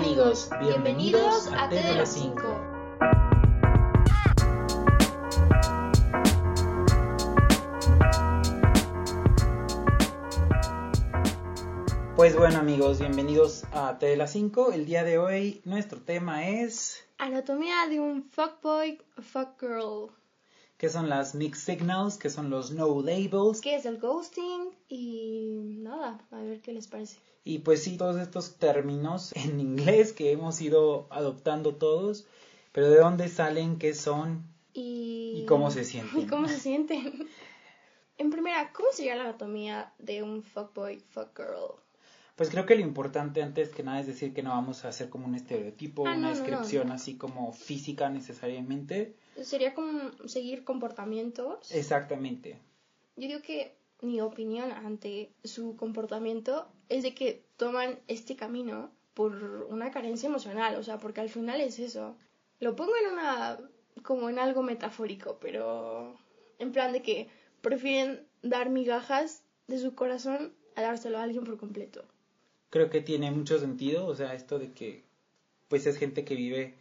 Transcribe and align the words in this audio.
amigos, 0.00 0.48
bienvenidos 0.58 1.48
a 1.52 1.68
T 1.68 1.74
de 1.74 1.94
las 1.94 2.14
5. 2.14 2.40
Pues 12.16 12.34
bueno 12.34 12.58
amigos, 12.60 12.98
bienvenidos 12.98 13.64
a 13.72 13.98
T 13.98 14.06
de 14.06 14.16
las 14.16 14.32
5. 14.32 14.72
El 14.72 14.86
día 14.86 15.04
de 15.04 15.18
hoy 15.18 15.60
nuestro 15.66 16.00
tema 16.00 16.48
es... 16.48 17.04
Anatomía 17.18 17.86
de 17.86 18.00
un 18.00 18.22
fuckboy 18.22 19.02
o 19.18 19.22
fuckgirl. 19.22 20.10
¿Qué 20.78 20.88
son 20.88 21.10
las 21.10 21.34
mixed 21.34 21.74
signals? 21.74 22.16
¿Qué 22.16 22.30
son 22.30 22.48
los 22.48 22.70
no 22.70 23.02
labels? 23.02 23.60
¿Qué 23.60 23.76
es 23.76 23.84
el 23.84 23.98
ghosting? 23.98 24.70
Y 24.88 25.76
nada, 25.82 26.26
a 26.30 26.36
ver 26.36 26.62
qué 26.62 26.72
les 26.72 26.88
parece. 26.88 27.18
Y 27.44 27.60
pues 27.60 27.82
sí, 27.82 27.96
todos 27.96 28.20
estos 28.20 28.56
términos 28.56 29.32
en 29.36 29.60
inglés 29.60 30.12
que 30.12 30.32
hemos 30.32 30.60
ido 30.60 31.06
adoptando 31.10 31.74
todos, 31.74 32.26
pero 32.72 32.90
¿de 32.90 32.98
dónde 32.98 33.28
salen? 33.28 33.78
¿Qué 33.78 33.94
son? 33.94 34.44
Y, 34.72 35.40
¿Y 35.42 35.46
cómo 35.46 35.70
se 35.70 35.84
sienten? 35.84 36.20
¿Y 36.20 36.26
cómo 36.26 36.48
se 36.48 36.58
sienten? 36.60 37.28
en 38.18 38.30
primera, 38.30 38.70
¿cómo 38.72 38.88
sería 38.92 39.16
la 39.16 39.22
anatomía 39.24 39.92
de 39.98 40.22
un 40.22 40.42
fuckboy, 40.42 41.00
fuckgirl? 41.08 41.76
Pues 42.36 42.48
creo 42.50 42.64
que 42.64 42.74
lo 42.74 42.80
importante 42.82 43.42
antes 43.42 43.68
que 43.70 43.82
nada 43.82 44.00
es 44.00 44.06
decir 44.06 44.32
que 44.32 44.42
no 44.42 44.50
vamos 44.50 44.84
a 44.84 44.88
hacer 44.88 45.10
como 45.10 45.26
un 45.26 45.34
estereotipo, 45.34 46.06
Ah, 46.06 46.12
una 46.12 46.20
no, 46.20 46.28
no, 46.28 46.34
descripción 46.34 46.88
no. 46.88 46.94
así 46.94 47.16
como 47.16 47.52
física 47.52 48.08
necesariamente. 48.08 49.14
Sería 49.42 49.74
como 49.74 50.10
seguir 50.26 50.64
comportamientos. 50.64 51.70
Exactamente. 51.72 52.58
Yo 53.16 53.28
digo 53.28 53.40
que 53.42 53.76
mi 54.00 54.20
opinión 54.22 54.70
ante 54.72 55.32
su 55.44 55.76
comportamiento 55.76 56.66
es 56.90 57.02
de 57.02 57.14
que 57.14 57.42
toman 57.56 57.98
este 58.08 58.36
camino 58.36 58.90
por 59.14 59.32
una 59.70 59.90
carencia 59.90 60.28
emocional, 60.28 60.74
o 60.74 60.82
sea, 60.82 60.98
porque 60.98 61.20
al 61.20 61.30
final 61.30 61.60
es 61.60 61.78
eso. 61.78 62.16
Lo 62.58 62.76
pongo 62.76 62.92
en 63.02 63.12
una 63.12 63.58
como 64.02 64.28
en 64.28 64.38
algo 64.38 64.62
metafórico, 64.62 65.38
pero 65.40 66.16
en 66.58 66.72
plan 66.72 66.92
de 66.92 67.02
que 67.02 67.28
prefieren 67.60 68.26
dar 68.42 68.70
migajas 68.70 69.42
de 69.66 69.78
su 69.78 69.94
corazón 69.94 70.52
a 70.74 70.82
dárselo 70.82 71.18
a 71.18 71.22
alguien 71.22 71.44
por 71.44 71.58
completo. 71.58 72.04
Creo 72.70 72.90
que 72.90 73.00
tiene 73.00 73.30
mucho 73.30 73.58
sentido, 73.58 74.06
o 74.06 74.14
sea, 74.14 74.34
esto 74.34 74.58
de 74.58 74.72
que 74.72 75.04
pues 75.68 75.86
es 75.86 75.96
gente 75.96 76.24
que 76.24 76.34
vive, 76.34 76.74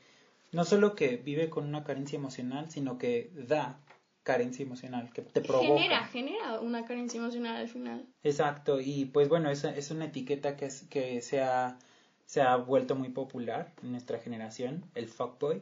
no 0.51 0.65
solo 0.65 0.95
que 0.95 1.17
vive 1.17 1.49
con 1.49 1.67
una 1.67 1.83
carencia 1.83 2.17
emocional, 2.17 2.71
sino 2.71 2.97
que 2.97 3.31
da 3.33 3.79
carencia 4.23 4.63
emocional, 4.63 5.11
que 5.13 5.21
te 5.21 5.41
provoca. 5.41 5.81
Genera, 5.81 6.05
genera 6.05 6.59
una 6.59 6.85
carencia 6.85 7.19
emocional 7.19 7.55
al 7.57 7.69
final. 7.69 8.05
Exacto, 8.23 8.79
y 8.81 9.05
pues 9.05 9.29
bueno, 9.29 9.49
es, 9.49 9.63
es 9.63 9.91
una 9.91 10.05
etiqueta 10.05 10.55
que, 10.57 10.65
es- 10.65 10.83
que 10.89 11.21
se, 11.21 11.41
ha, 11.41 11.77
se 12.25 12.41
ha 12.41 12.55
vuelto 12.57 12.95
muy 12.95 13.09
popular 13.09 13.73
en 13.81 13.91
nuestra 13.91 14.19
generación, 14.19 14.85
el 14.95 15.07
fuckboy. 15.07 15.61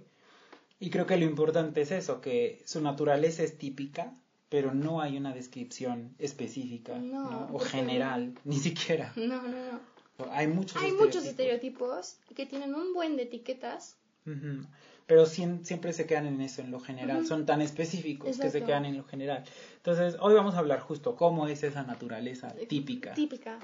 Y 0.80 0.90
creo 0.90 1.06
que 1.08 1.18
lo 1.18 1.26
importante 1.26 1.82
es 1.82 1.92
eso, 1.92 2.22
que 2.22 2.62
su 2.66 2.82
naturaleza 2.82 3.42
es 3.44 3.58
típica, 3.58 4.14
pero 4.50 4.74
no 4.74 5.02
hay 5.02 5.18
una 5.18 5.34
descripción 5.34 6.16
específica 6.20 6.98
No, 7.00 7.30
¿no? 7.48 7.50
o 7.54 7.60
general, 7.60 8.34
ni 8.44 8.58
siquiera. 8.58 9.12
No, 9.16 9.42
no, 9.42 9.72
no. 9.72 10.32
Hay 10.32 10.48
muchos 10.48 10.82
Hay 10.82 10.92
muchos 10.94 11.26
estereotipos. 11.26 12.10
estereotipos 12.16 12.36
que 12.36 12.46
tienen 12.46 12.74
un 12.76 12.94
buen 12.94 13.18
de 13.18 13.24
etiquetas 13.24 13.98
Ujú. 14.28 14.68
Pero 15.06 15.26
siem- 15.26 15.64
siempre 15.64 15.94
se 15.94 16.06
quedan 16.06 16.28
en 16.28 16.42
eso, 16.42 16.62
en 16.62 16.70
lo 16.70 16.80
general. 16.82 17.26
Son 17.26 17.46
tan 17.46 17.62
específicos 17.62 18.38
que 18.38 18.50
se 18.50 18.62
quedan 18.64 18.86
en 18.86 18.98
lo 18.98 19.06
general. 19.06 19.44
Entonces, 19.78 20.18
hoy 20.20 20.34
vamos 20.34 20.56
a 20.56 20.60
hablar 20.60 20.82
justo 20.82 21.16
cómo 21.16 21.48
es 21.48 21.64
esa 21.64 21.84
naturaleza 21.84 22.54
típica. 22.68 23.14
típica. 23.14 23.58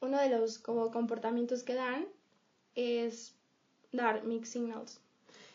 Uno 0.00 0.18
de 0.18 0.28
los 0.28 0.58
como 0.58 0.90
comportamientos 0.90 1.62
que 1.62 1.74
dan 1.74 2.06
es 2.74 3.34
dar 3.92 4.24
mixed 4.24 4.52
signals. 4.52 5.00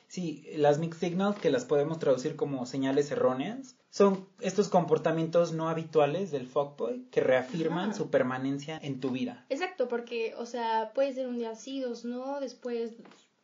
Sí, 0.07 0.45
las 0.57 0.77
mixed 0.79 0.99
signals, 0.99 1.39
que 1.39 1.49
las 1.49 1.65
podemos 1.65 1.97
traducir 1.99 2.35
como 2.35 2.65
señales 2.65 3.09
erróneas, 3.11 3.75
son 3.89 4.27
estos 4.41 4.69
comportamientos 4.69 5.53
no 5.53 5.69
habituales 5.69 6.29
del 6.31 6.45
fuckboy 6.47 7.05
que 7.09 7.19
reafirman 7.21 7.89
Ajá. 7.89 7.97
su 7.97 8.09
permanencia 8.11 8.77
en 8.81 8.99
tu 8.99 9.09
vida. 9.11 9.45
Exacto, 9.49 9.87
porque, 9.87 10.35
o 10.37 10.45
sea, 10.45 10.91
puede 10.93 11.13
ser 11.13 11.27
un 11.27 11.37
día 11.39 11.55
sí, 11.55 11.79
dos 11.81 12.05
no, 12.05 12.39
después 12.39 12.91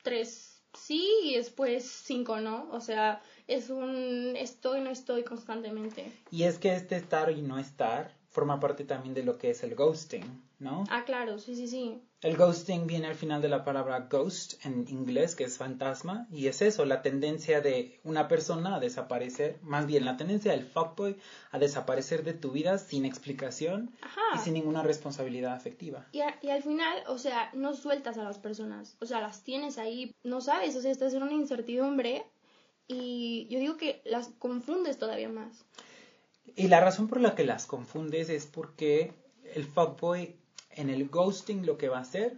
tres 0.04 0.59
sí 0.80 1.08
y 1.24 1.36
después 1.36 1.86
cinco 1.86 2.40
no. 2.40 2.70
O 2.72 2.82
sea, 2.82 3.22
es 3.48 3.70
un 3.70 4.36
estoy, 4.36 4.82
no 4.82 4.90
estoy 4.90 5.24
constantemente. 5.24 6.12
Y 6.32 6.44
es 6.44 6.58
que 6.58 6.74
este 6.74 6.96
estar 6.96 7.32
y 7.32 7.42
no 7.42 7.60
estar 7.60 8.14
forma 8.30 8.60
parte 8.60 8.84
también 8.84 9.14
de 9.14 9.24
lo 9.24 9.38
que 9.38 9.50
es 9.50 9.64
el 9.64 9.76
ghosting, 9.76 10.24
¿no? 10.60 10.84
Ah, 10.90 11.04
claro, 11.06 11.40
sí, 11.40 11.56
sí, 11.56 11.68
sí. 11.68 12.02
El 12.22 12.36
ghosting 12.36 12.86
viene 12.86 13.08
al 13.08 13.16
final 13.16 13.42
de 13.42 13.48
la 13.48 13.64
palabra 13.64 14.08
ghost 14.12 14.64
en 14.66 14.86
inglés, 14.90 15.36
que 15.36 15.46
es 15.46 15.58
fantasma, 15.58 16.28
y 16.30 16.48
es 16.48 16.62
eso, 16.62 16.84
la 16.84 17.02
tendencia 17.02 17.62
de 17.62 18.00
una 18.04 18.28
persona 18.28 18.76
a 18.76 18.80
desaparecer, 18.82 19.58
más 19.62 19.86
bien 19.88 20.04
la 20.04 20.18
tendencia 20.18 20.52
del 20.52 20.66
fuckboy 20.66 21.16
a 21.52 21.60
desaparecer 21.60 22.24
de 22.26 22.34
tu 22.34 22.52
vida 22.52 22.78
sin 22.78 23.06
explicación 23.06 23.96
Ajá. 24.02 24.20
y 24.36 24.40
sin 24.40 24.54
ninguna 24.54 24.84
responsabilidad 24.84 25.54
afectiva. 25.54 26.08
Y, 26.12 26.20
a- 26.20 26.38
y 26.42 26.50
al 26.50 26.62
final, 26.62 27.04
o 27.08 27.18
sea, 27.18 27.52
no 27.54 27.74
sueltas 27.74 28.18
a 28.18 28.24
las 28.26 28.38
personas, 28.38 28.98
o 29.00 29.06
sea, 29.06 29.22
las 29.22 29.44
tienes 29.46 29.78
ahí, 29.78 30.14
no 30.24 30.42
sabes, 30.42 30.76
o 30.76 30.82
sea, 30.82 30.92
estás 30.92 31.14
en 31.14 31.24
una 31.24 31.34
incertidumbre 31.34 32.26
y 32.88 33.48
yo 33.50 33.60
digo 33.60 33.78
que 33.78 34.02
las 34.04 34.28
confundes 34.40 34.98
todavía 34.98 35.30
más. 35.30 35.64
Y 36.56 36.68
la 36.68 36.82
razón 36.82 37.08
por 37.08 37.22
la 37.22 37.36
que 37.36 37.46
las 37.46 37.66
confundes 37.66 38.30
es 38.30 38.46
porque 38.48 39.14
el 39.56 39.64
fuckboy 39.66 40.36
en 40.80 40.90
el 40.90 41.10
ghosting 41.10 41.66
lo 41.66 41.78
que 41.78 41.90
va 41.90 41.98
a 41.98 42.02
hacer 42.02 42.38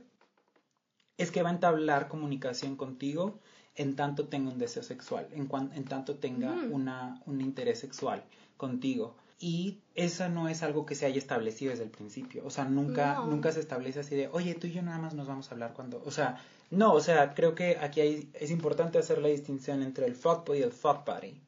es 1.18 1.31
que 1.31 1.44
va 1.44 1.50
a 1.50 1.53
entablar 1.53 2.07
comunicación 2.07 2.75
contigo 2.75 3.40
en 3.75 3.96
tanto 3.96 4.28
tenga 4.28 4.52
un 4.52 4.57
deseo 4.57 4.84
sexual, 4.84 5.28
en, 5.34 5.47
cuan- 5.47 5.72
en 5.75 5.85
tanto 5.85 6.16
tenga 6.16 6.51
Ujú. 6.51 6.75
una, 6.75 7.22
un 7.25 7.41
interés 7.41 7.80
sexual 7.80 8.24
contigo. 8.57 9.16
Y 9.40 9.80
eso 9.96 10.30
no 10.30 10.47
es 10.50 10.62
algo 10.62 10.85
que 10.85 10.94
se 10.96 11.06
haya 11.06 11.18
establecido 11.18 11.72
desde 11.72 11.84
el 11.85 11.90
principio. 11.90 12.44
O 12.46 12.50
sea, 12.51 12.66
nunca, 12.66 13.16
No. 13.16 13.28
nunca 13.28 13.51
se 13.51 13.59
establece 13.59 14.00
así 14.01 14.16
de, 14.16 14.28
oye, 14.28 14.53
tú 14.56 14.68
y 14.68 14.72
yo 14.72 14.81
nada 14.84 15.00
más 15.00 15.13
nos 15.16 15.28
vamos 15.28 15.50
a 15.50 15.51
hablar 15.56 15.74
cuando... 15.74 16.01
O 16.06 16.12
sea, 16.12 16.40
no, 16.69 16.94
o 16.94 17.00
sea, 17.01 17.34
creo 17.34 17.56
que 17.56 17.78
aquí 17.78 18.01
hay- 18.01 18.30
es 18.34 18.51
importante 18.51 19.00
hacer 19.00 19.18
la 19.19 19.30
distinción 19.30 19.81
entre 19.81 20.06
el 20.06 20.16
fuckboy 20.16 20.59
y 20.59 20.63
el 20.63 20.72
fuck 20.72 21.06
buddy. 21.06 21.41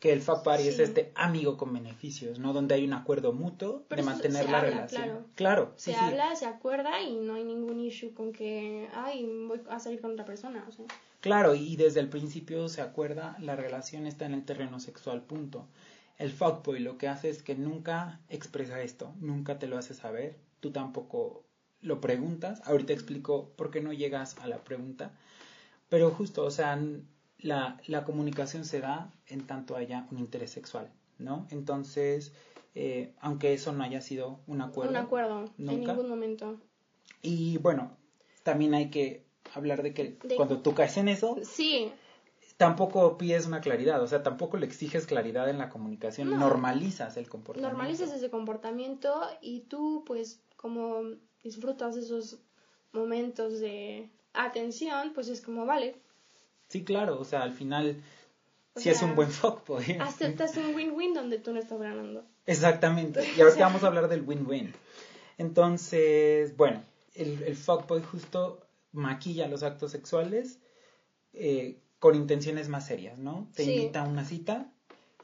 Que 0.00 0.12
el 0.12 0.20
buddy 0.20 0.68
es 0.68 0.78
este 0.78 1.10
amigo 1.16 1.56
con 1.56 1.72
beneficios, 1.72 2.38
¿no? 2.38 2.52
Donde 2.52 2.76
hay 2.76 2.84
un 2.84 2.92
acuerdo 2.92 3.32
mutuo 3.32 3.84
Pero 3.88 4.02
de 4.02 4.06
mantener 4.06 4.44
se 4.44 4.50
la 4.50 4.58
habla, 4.58 4.70
relación. 4.70 5.02
claro. 5.02 5.24
Claro, 5.34 5.72
sí, 5.76 5.92
se 5.92 5.98
sí. 5.98 6.04
habla, 6.04 6.36
se 6.36 6.46
acuerda 6.46 7.00
y 7.02 7.16
no 7.16 7.34
hay 7.34 7.44
ningún 7.44 7.80
issue 7.80 8.14
con 8.14 8.32
que, 8.32 8.88
ay, 8.94 9.28
voy 9.48 9.60
a 9.68 9.80
salir 9.80 10.00
con 10.00 10.12
otra 10.12 10.24
persona, 10.24 10.64
o 10.68 10.72
sea. 10.72 10.84
Claro, 11.20 11.54
y 11.56 11.74
desde 11.74 11.98
el 11.98 12.08
principio 12.08 12.68
se 12.68 12.80
acuerda, 12.80 13.36
la 13.40 13.56
relación 13.56 14.06
está 14.06 14.24
en 14.26 14.34
el 14.34 14.44
terreno 14.44 14.78
sexual, 14.78 15.22
punto. 15.22 15.66
El 16.16 16.30
fuckboy 16.30 16.78
lo 16.80 16.96
que 16.96 17.08
hace 17.08 17.28
es 17.28 17.42
que 17.42 17.56
nunca 17.56 18.20
expresa 18.28 18.80
esto, 18.82 19.12
nunca 19.20 19.58
te 19.58 19.66
lo 19.66 19.78
hace 19.78 19.94
saber, 19.94 20.36
tú 20.60 20.70
tampoco 20.70 21.44
lo 21.80 22.00
preguntas. 22.00 22.60
Ahorita 22.66 22.92
explico 22.92 23.50
por 23.56 23.70
qué 23.70 23.80
no 23.80 23.92
llegas 23.92 24.36
a 24.38 24.46
la 24.46 24.58
pregunta, 24.58 25.12
pero 25.88 26.10
justo, 26.10 26.44
o 26.44 26.50
sea, 26.50 26.78
la, 27.40 27.80
la 27.86 28.04
comunicación 28.04 28.64
se 28.64 28.80
da 28.80 29.12
en 29.26 29.46
tanto 29.46 29.76
haya 29.76 30.06
un 30.10 30.18
interés 30.18 30.50
sexual, 30.50 30.90
¿no? 31.18 31.46
Entonces, 31.50 32.32
eh, 32.74 33.14
aunque 33.20 33.52
eso 33.52 33.72
no 33.72 33.84
haya 33.84 34.00
sido 34.00 34.40
un 34.46 34.60
acuerdo. 34.60 34.90
un 34.90 34.96
acuerdo, 34.96 35.44
en 35.58 35.64
nunca. 35.66 35.92
ningún 35.92 36.08
momento. 36.08 36.58
Y 37.22 37.58
bueno, 37.58 37.96
también 38.42 38.74
hay 38.74 38.90
que 38.90 39.24
hablar 39.54 39.82
de 39.82 39.94
que 39.94 40.18
De- 40.24 40.36
cuando 40.36 40.60
tú 40.60 40.74
caes 40.74 40.96
en 40.96 41.08
eso, 41.08 41.36
Sí, 41.42 41.92
tampoco 42.56 43.16
pides 43.18 43.46
una 43.46 43.60
claridad, 43.60 44.02
o 44.02 44.06
sea, 44.06 44.22
tampoco 44.22 44.56
le 44.56 44.66
exiges 44.66 45.06
claridad 45.06 45.48
en 45.48 45.58
la 45.58 45.68
comunicación, 45.68 46.30
No. 46.30 46.38
normalizas 46.38 47.16
el 47.16 47.28
comportamiento. 47.28 47.68
normalizas 47.76 48.12
ese 48.12 48.30
comportamiento 48.30 49.20
y 49.40 49.60
tú, 49.62 50.02
pues, 50.06 50.40
como 50.56 51.02
disfrutas 51.42 51.96
esos 51.96 52.40
momentos 52.92 53.60
de 53.60 54.10
atención, 54.32 55.12
pues 55.14 55.28
es 55.28 55.40
como, 55.40 55.66
vale, 55.66 55.96
Sí, 56.68 56.84
claro, 56.84 57.18
o 57.20 57.24
sea, 57.24 57.42
al 57.42 57.52
final 57.52 58.02
O 58.74 58.80
sí 58.80 58.90
es 58.90 59.02
un 59.02 59.14
buen 59.16 59.30
fuckboy. 59.30 59.96
aceptas 60.00 60.56
un 60.56 60.74
win-win 60.74 61.14
donde 61.14 61.38
tú 61.38 61.52
no 61.52 61.58
estás 61.60 61.80
ganando. 61.80 62.24
Exactamente. 62.46 63.20
Y 63.36 63.36
sea- 63.36 63.66
vamos 63.66 63.82
a 63.84 63.88
hablar 63.88 64.08
del 64.08 64.22
win-win. 64.22 64.72
Entonces, 65.38 66.56
bueno, 66.56 66.82
el, 67.14 67.42
el 67.42 67.56
fuckboy 67.56 68.02
justo 68.02 68.60
maquilla 68.92 69.48
los 69.48 69.62
actos 69.62 69.92
sexuales 69.92 70.58
eh, 71.32 71.78
con 71.98 72.14
intenciones 72.14 72.68
más 72.68 72.86
serias, 72.86 73.18
¿no? 73.18 73.48
Te 73.54 73.64
Sí. 73.64 73.70
invita 73.72 74.02
a 74.02 74.08
una 74.08 74.24
cita, 74.24 74.70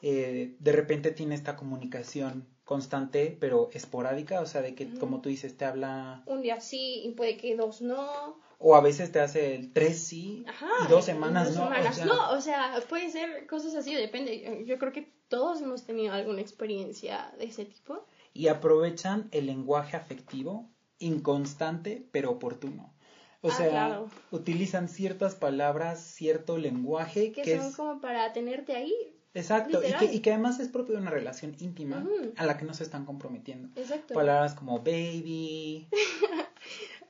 eh, 0.02 0.54
de 0.58 0.72
repente 0.72 1.10
tiene 1.10 1.34
esta 1.34 1.56
comunicación 1.56 2.46
constante 2.64 3.36
pero 3.38 3.68
esporádica, 3.74 4.40
o 4.40 4.46
sea, 4.46 4.62
de 4.62 4.74
que, 4.74 4.88
como 4.98 5.20
tú 5.20 5.28
dices, 5.28 5.56
te 5.56 5.64
habla, 5.66 6.22
Un 6.26 6.40
día 6.42 6.60
sí 6.60 7.02
y 7.04 7.10
puede 7.12 7.36
que 7.36 7.56
dos 7.56 7.82
no. 7.82 8.38
O 8.66 8.74
a 8.74 8.80
veces 8.80 9.12
te 9.12 9.20
hace 9.20 9.54
el 9.54 9.72
tres 9.74 9.98
sí 9.98 10.42
Ajá. 10.48 10.66
y 10.86 10.88
dos 10.88 11.04
semanas 11.04 11.48
dos 11.48 11.56
no. 11.58 11.64
o 11.64 11.68
semanas 11.68 11.96
sea, 11.96 12.04
no, 12.06 12.30
o 12.32 12.40
sea, 12.40 12.74
puede 12.88 13.10
ser 13.10 13.46
cosas 13.46 13.74
así, 13.74 13.94
depende. 13.94 14.64
Yo 14.66 14.78
creo 14.78 14.90
que 14.90 15.12
todos 15.28 15.60
hemos 15.60 15.84
tenido 15.84 16.14
alguna 16.14 16.40
experiencia 16.40 17.30
de 17.38 17.44
ese 17.44 17.66
tipo. 17.66 18.06
y 18.32 18.48
aprovechan 18.48 19.28
el 19.32 19.46
lenguaje 19.46 19.96
afectivo 19.98 20.70
inconstante 20.98 22.08
pero 22.10 22.30
oportuno. 22.30 22.94
O 23.42 23.50
Ah, 23.50 23.54
sea, 23.54 23.68
claro. 23.68 24.08
utilizan 24.30 24.88
ciertas 24.88 25.34
palabras, 25.34 26.00
cierto 26.00 26.56
lenguaje 26.56 27.32
Que, 27.32 27.42
que 27.42 27.58
son 27.58 27.66
es... 27.68 27.76
como 27.76 28.00
para 28.00 28.32
tenerte 28.32 28.74
ahí. 28.74 28.94
Exacto, 29.34 29.78
y 29.80 29.82
que, 29.82 29.86
literal. 29.88 30.14
y 30.14 30.20
que 30.20 30.32
además 30.32 30.60
es 30.60 30.68
propio 30.68 30.94
de 30.94 31.02
una 31.02 31.10
relación 31.10 31.54
íntima 31.58 32.06
a 32.36 32.46
la 32.46 32.56
que 32.56 32.64
no 32.64 32.72
se 32.72 32.84
están 32.84 33.04
comprometiendo. 33.04 33.68
Exacto. 33.78 34.14
Palabras 34.14 34.54
como 34.54 34.78
baby, 34.78 35.88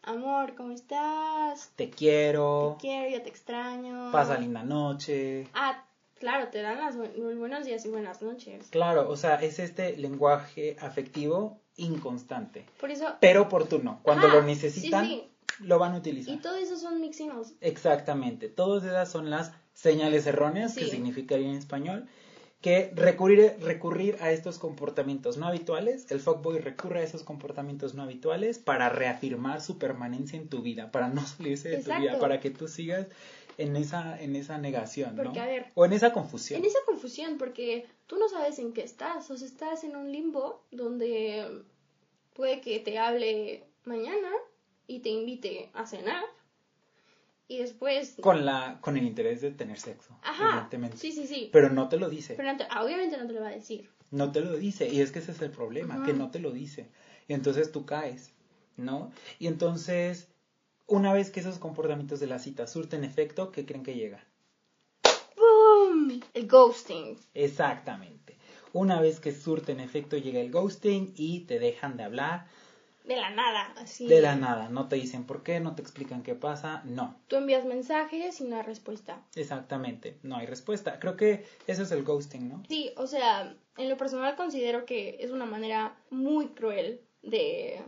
Amor, 0.06 0.54
¿cómo 0.54 0.72
estás? 0.72 1.70
te 1.76 1.88
quiero, 1.88 2.76
Te 2.78 2.88
quiero, 2.88 3.10
yo 3.16 3.22
te 3.22 3.30
extraño. 3.30 4.12
pasa 4.12 4.36
linda 4.38 4.62
noche. 4.62 5.48
Ah, 5.54 5.82
claro, 6.18 6.48
te 6.48 6.60
dan 6.60 6.78
las 6.78 6.94
muy 6.96 7.34
buenos 7.34 7.64
días 7.64 7.86
y 7.86 7.88
buenas 7.88 8.20
noches. 8.20 8.68
Claro, 8.70 9.08
o 9.08 9.16
sea, 9.16 9.36
es 9.36 9.58
este 9.58 9.96
lenguaje 9.96 10.76
afectivo 10.78 11.62
inconstante, 11.76 12.66
Por 12.78 12.90
eso. 12.90 13.14
pero 13.20 13.42
oportuno. 13.42 14.00
Cuando 14.02 14.26
Ajá, 14.26 14.36
lo 14.36 14.42
necesitan, 14.42 15.06
sí, 15.06 15.24
lo 15.60 15.78
van 15.78 15.94
a 15.94 15.96
utilizar. 15.98 16.34
Y 16.34 16.38
todo 16.38 16.56
eso 16.56 16.76
son 16.76 17.00
mixing 17.00 17.30
Exactamente, 17.62 18.48
todas 18.48 18.84
esas 18.84 19.10
son 19.10 19.30
las 19.30 19.52
señales 19.72 20.26
erróneas, 20.26 20.74
que 20.76 20.86
significaría 20.86 21.48
en 21.48 21.56
español, 21.56 22.06
que 22.64 22.90
recurrir, 22.94 23.56
recurrir 23.60 24.16
a 24.20 24.32
estos 24.32 24.58
comportamientos 24.58 25.36
no 25.36 25.46
habituales, 25.46 26.10
el 26.10 26.18
fuckboy 26.18 26.60
recurre 26.60 27.00
a 27.00 27.02
esos 27.02 27.22
comportamientos 27.22 27.92
no 27.92 28.02
habituales 28.02 28.58
para 28.58 28.88
reafirmar 28.88 29.60
su 29.60 29.76
permanencia 29.76 30.38
en 30.38 30.48
tu 30.48 30.62
vida, 30.62 30.90
para 30.90 31.08
no 31.08 31.26
salirse 31.26 31.68
de 31.68 31.82
tu 31.82 31.94
vida, 32.00 32.18
para 32.18 32.40
que 32.40 32.48
tú 32.48 32.66
sigas 32.66 33.06
en 33.58 33.76
esa, 33.76 34.18
en 34.18 34.34
esa 34.34 34.56
negación, 34.56 35.14
¿no? 35.14 35.24
Porque, 35.24 35.40
a 35.40 35.46
ver, 35.46 35.66
o 35.74 35.84
en 35.84 35.92
esa 35.92 36.14
confusión. 36.14 36.58
En 36.58 36.64
esa 36.64 36.78
confusión, 36.86 37.36
porque 37.36 37.86
tú 38.06 38.16
no 38.16 38.30
sabes 38.30 38.58
en 38.58 38.72
qué 38.72 38.80
estás, 38.80 39.30
o 39.30 39.36
sea, 39.36 39.46
estás 39.46 39.84
en 39.84 39.94
un 39.94 40.10
limbo 40.10 40.62
donde 40.70 41.46
puede 42.32 42.62
que 42.62 42.80
te 42.80 42.98
hable 42.98 43.64
mañana 43.84 44.30
y 44.86 45.00
te 45.00 45.10
invite 45.10 45.68
a 45.74 45.84
cenar 45.84 46.24
y 47.48 47.58
después... 47.58 48.16
Con, 48.20 48.44
la, 48.44 48.78
con 48.80 48.96
el 48.96 49.04
interés 49.04 49.40
de 49.40 49.50
tener 49.50 49.78
sexo, 49.78 50.16
Ajá, 50.22 50.48
evidentemente. 50.50 50.96
sí, 50.96 51.12
sí, 51.12 51.26
sí. 51.26 51.50
Pero 51.52 51.70
no 51.70 51.88
te 51.88 51.98
lo 51.98 52.08
dice. 52.08 52.34
Pero 52.34 52.50
no 52.52 52.58
te- 52.58 52.66
ah, 52.70 52.84
obviamente 52.84 53.16
no 53.18 53.26
te 53.26 53.32
lo 53.32 53.40
va 53.40 53.48
a 53.48 53.52
decir. 53.52 53.90
No 54.10 54.32
te 54.32 54.40
lo 54.40 54.56
dice. 54.56 54.88
Y 54.88 55.00
es 55.00 55.10
que 55.10 55.18
ese 55.18 55.32
es 55.32 55.42
el 55.42 55.50
problema, 55.50 55.94
Ajá. 55.96 56.04
que 56.04 56.12
no 56.12 56.30
te 56.30 56.38
lo 56.38 56.50
dice. 56.52 56.88
Y 57.28 57.32
entonces 57.34 57.72
tú 57.72 57.84
caes, 57.84 58.32
¿no? 58.76 59.10
Y 59.38 59.46
entonces, 59.48 60.28
una 60.86 61.12
vez 61.12 61.30
que 61.30 61.40
esos 61.40 61.58
comportamientos 61.58 62.20
de 62.20 62.26
la 62.26 62.38
cita 62.38 62.66
surten 62.66 63.04
efecto, 63.04 63.50
¿qué 63.50 63.66
creen 63.66 63.82
que 63.82 63.94
llega? 63.94 64.24
¡Boom! 65.36 66.20
El 66.32 66.46
ghosting. 66.46 67.18
Exactamente. 67.34 68.36
Una 68.72 69.00
vez 69.00 69.20
que 69.20 69.32
surten 69.32 69.80
efecto 69.80 70.16
llega 70.16 70.40
el 70.40 70.50
ghosting 70.50 71.12
y 71.16 71.40
te 71.40 71.58
dejan 71.58 71.96
de 71.96 72.02
hablar 72.04 72.46
De 73.04 73.16
la 73.16 73.30
nada, 73.30 73.72
así. 73.76 74.06
de 74.08 74.20
la 74.22 74.34
nada. 74.34 74.68
No 74.70 74.88
te 74.88 74.96
dicen 74.96 75.24
por 75.24 75.42
qué, 75.42 75.60
no 75.60 75.74
te 75.74 75.82
explican 75.82 76.22
qué 76.22 76.34
pasa. 76.34 76.80
No, 76.84 77.14
Tú 77.28 77.36
envías 77.36 77.64
mensajes 77.66 78.40
y 78.40 78.44
no 78.44 78.56
hay 78.56 78.62
respuesta. 78.62 79.22
exactamente. 79.34 80.18
No 80.22 80.36
hay 80.36 80.46
respuesta. 80.46 80.98
Creo 80.98 81.16
que 81.16 81.46
eso 81.66 81.82
es 81.82 81.90
el 81.92 82.02
ghosting, 82.02 82.48
¿no? 82.48 82.62
Sí, 82.68 82.92
o 82.96 83.06
sea, 83.06 83.54
en 83.76 83.88
lo 83.90 83.96
personal 83.98 84.36
considero 84.36 84.86
que 84.86 85.18
es 85.20 85.30
una 85.30 85.44
manera 85.44 85.96
muy 86.10 86.48
cruel 86.48 87.02
de, 87.22 87.82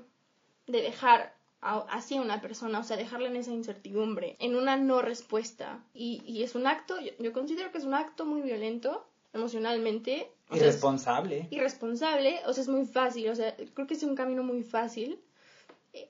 de 0.66 0.82
dejar 0.82 1.34
a- 1.62 1.86
así 1.90 2.16
a 2.18 2.20
una 2.20 2.42
persona, 2.42 2.78
o 2.80 2.84
sea, 2.84 2.98
dejarla 2.98 3.28
en 3.28 3.36
esa 3.36 3.52
incertidumbre, 3.52 4.36
en 4.38 4.54
una 4.54 4.76
no 4.76 5.00
respuesta. 5.00 5.82
Y, 5.94 6.22
y 6.26 6.42
es 6.42 6.54
un 6.54 6.66
acto, 6.66 7.00
yo, 7.00 7.12
yo 7.18 7.32
considero 7.32 7.72
que 7.72 7.78
es 7.78 7.84
un 7.84 7.94
acto 7.94 8.26
muy 8.26 8.42
violento 8.42 9.08
emocionalmente. 9.32 10.30
O 10.48 10.56
sea, 10.56 10.69
es 10.69 10.75
Irresponsable. 10.75 11.48
irresponsable, 11.50 12.40
o 12.46 12.52
sea, 12.52 12.62
es 12.62 12.69
muy 12.69 12.87
fácil, 12.87 13.28
o 13.31 13.34
sea, 13.34 13.54
creo 13.75 13.87
que 13.87 13.94
es 13.94 14.02
un 14.02 14.14
camino 14.14 14.43
muy 14.43 14.62
fácil. 14.62 15.20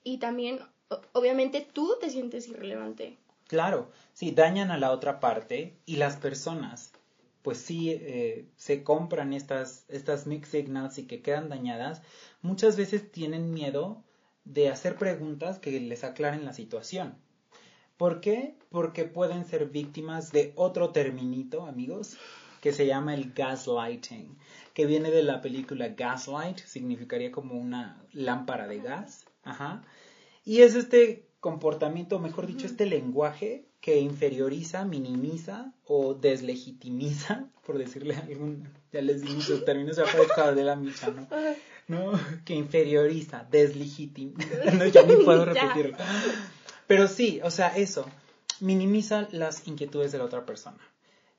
Y 0.03 0.19
también, 0.19 0.59
obviamente, 1.12 1.67
tú 1.73 1.97
te 2.00 2.11
sientes 2.11 2.49
irrelevante. 2.49 3.17
Claro, 3.47 3.91
sí, 4.12 4.33
dañan 4.33 4.71
a 4.71 4.79
la 4.79 4.91
otra 4.91 5.21
parte 5.21 5.77
y 5.87 5.97
las 5.97 6.17
personas, 6.17 6.93
pues 7.43 7.59
sí, 7.59 7.93
eh, 7.93 8.49
se 8.56 8.83
compran 8.83 9.33
estas, 9.33 9.85
estas 9.88 10.27
mixed 10.27 10.50
signals 10.50 10.99
y 10.99 11.06
que 11.06 11.23
quedan 11.23 11.49
dañadas, 11.49 12.03
muchas 12.43 12.77
veces 12.77 13.11
tienen 13.12 13.53
miedo 13.53 14.03
de 14.44 14.69
hacer 14.69 14.97
preguntas 14.97 15.61
que 15.61 15.79
les 15.81 16.03
aclaren 16.03 16.44
la 16.44 16.53
situación. 16.53 17.17
¿Por 17.97 18.21
qué? 18.21 18.56
Porque 18.71 19.05
pueden 19.05 19.44
ser 19.44 19.67
víctimas 19.67 20.32
de 20.32 20.53
otro 20.56 20.91
terminito, 20.91 21.65
amigos, 21.67 22.17
que 22.61 22.73
se 22.73 22.87
llama 22.87 23.14
el 23.14 23.32
gaslighting, 23.32 24.37
que 24.75 24.87
viene 24.87 25.11
de 25.11 25.23
la 25.23 25.41
película 25.41 25.88
Gaslight, 25.88 26.58
significaría 26.58 27.32
como 27.32 27.55
una 27.55 28.03
lámpara 28.12 28.67
de 28.67 28.81
gas. 28.81 29.25
Ajá. 29.43 29.82
Y 30.44 30.61
es 30.61 30.75
este 30.75 31.26
comportamiento, 31.41 32.19
mejor 32.19 32.47
dicho, 32.47 32.67
este 32.67 32.87
lenguaje 32.87 33.67
que 33.81 34.00
inferioriza, 34.00 34.85
minimiza 34.85 35.73
o 35.85 36.14
deslegitimiza, 36.14 37.49
por 37.67 37.79
decirle 37.79 38.17
algún, 38.17 38.69
ya 38.93 39.00
les 39.00 39.23
di 39.23 39.32
muchos 39.32 39.64
términos, 39.64 39.97
ya 39.97 40.05
parezco 40.05 40.55
de 40.55 40.64
la 40.64 40.76
micha, 40.76 41.11
¿no? 41.11 41.26
¿no? 41.88 42.20
Que 42.44 42.55
inferioriza, 42.55 43.47
deslegitima. 43.50 44.35
no, 44.76 44.87
ya 44.87 45.03
ni 45.03 45.17
puedo 45.25 45.44
repetirlo. 45.44 45.97
Pero 46.87 47.08
sí, 47.08 47.41
o 47.43 47.50
sea, 47.50 47.76
eso, 47.76 48.06
minimiza 48.61 49.29
las 49.31 49.67
inquietudes 49.67 50.12
de 50.12 50.19
la 50.19 50.25
otra 50.25 50.44
persona. 50.47 50.79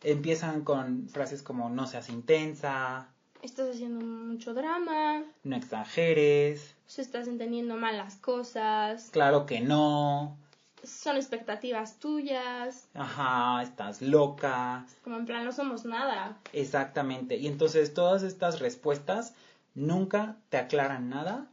Empiezan 0.03 0.63
con 0.63 1.09
frases 1.09 1.41
como 1.41 1.69
no 1.69 1.87
seas 1.87 2.09
intensa, 2.09 3.09
Estás 3.41 3.69
haciendo 3.69 4.03
mucho 4.03 4.53
drama, 4.55 5.23
no 5.43 5.55
exageres, 5.55 6.73
se 6.87 7.03
estás 7.03 7.27
entendiendo 7.27 7.75
mal 7.75 7.95
las 7.95 8.15
cosas, 8.15 9.09
claro 9.11 9.45
que 9.45 9.61
no, 9.61 10.37
son 10.83 11.17
expectativas 11.17 11.99
tuyas, 11.99 12.87
ajá, 12.95 13.61
estás 13.61 14.01
loca, 14.01 14.87
como 15.03 15.17
en 15.17 15.25
plan 15.25 15.45
no 15.45 15.51
somos 15.51 15.85
nada. 15.85 16.37
exactamente. 16.51 17.37
Y 17.37 17.47
entonces 17.47 17.93
todas 17.93 18.23
estas 18.23 18.59
respuestas 18.59 19.35
nunca 19.75 20.37
te 20.49 20.57
aclaran 20.57 21.09
nada, 21.09 21.47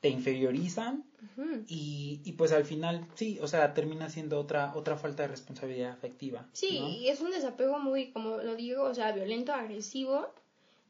te 0.00 0.08
inferiorizan 0.08 1.04
Y, 1.66 2.20
y 2.24 2.32
pues 2.32 2.52
al 2.52 2.64
final 2.64 3.06
sí, 3.14 3.38
o 3.42 3.48
sea, 3.48 3.74
termina 3.74 4.08
siendo 4.08 4.38
otra, 4.38 4.72
otra 4.74 4.96
falta 4.96 5.22
de 5.24 5.28
responsabilidad 5.28 5.90
afectiva. 5.92 6.46
Sí, 6.52 6.78
¿no? 6.80 6.88
y 6.88 7.08
es 7.08 7.20
un 7.20 7.30
desapego 7.30 7.78
muy, 7.78 8.10
como 8.12 8.38
lo 8.38 8.54
digo, 8.56 8.84
o 8.84 8.94
sea, 8.94 9.12
violento, 9.12 9.52
agresivo 9.52 10.28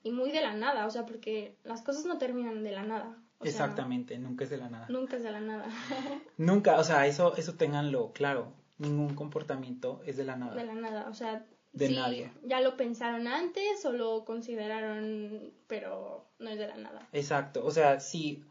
y 0.02 0.10
muy 0.10 0.30
de 0.30 0.40
la 0.42 0.54
nada, 0.54 0.86
o 0.86 0.90
sea, 0.90 1.06
porque 1.06 1.54
las 1.64 1.82
cosas 1.82 2.04
no 2.04 2.18
terminan 2.18 2.62
de 2.62 2.72
la 2.72 2.82
nada. 2.82 3.16
o 3.38 3.44
sea, 3.44 3.50
Exactamente, 3.50 4.18
nunca 4.18 4.44
es 4.44 4.50
de 4.50 4.58
la 4.58 4.68
nada. 4.68 4.86
nunca 4.88 5.16
es 5.16 5.22
de 5.22 5.30
la 5.32 5.40
nada. 5.40 5.66
Nunca, 6.36 6.78
o 6.78 6.84
sea, 6.84 7.06
eso, 7.06 7.36
eso 7.36 7.54
ténganlo 7.54 8.12
claro. 8.12 8.52
Ningún 8.78 9.14
comportamiento 9.14 10.00
es 10.06 10.16
de 10.16 10.24
la 10.24 10.36
nada. 10.36 10.54
de 10.54 10.64
la 10.64 10.74
nada, 10.74 11.08
o 11.08 11.14
sea, 11.14 11.44
De 11.72 11.88
sí, 11.88 11.94
nadie. 11.96 12.30
ya 12.44 12.60
lo 12.60 12.76
pensaron 12.76 13.26
antes 13.26 13.84
o 13.84 13.92
lo 13.92 14.24
consideraron, 14.24 15.52
pero 15.66 16.24
no 16.38 16.48
es 16.50 16.58
de 16.58 16.68
la 16.68 16.76
nada. 16.76 17.08
Exacto, 17.12 17.64
o 17.64 17.70
sea, 17.72 17.98
si 17.98 18.44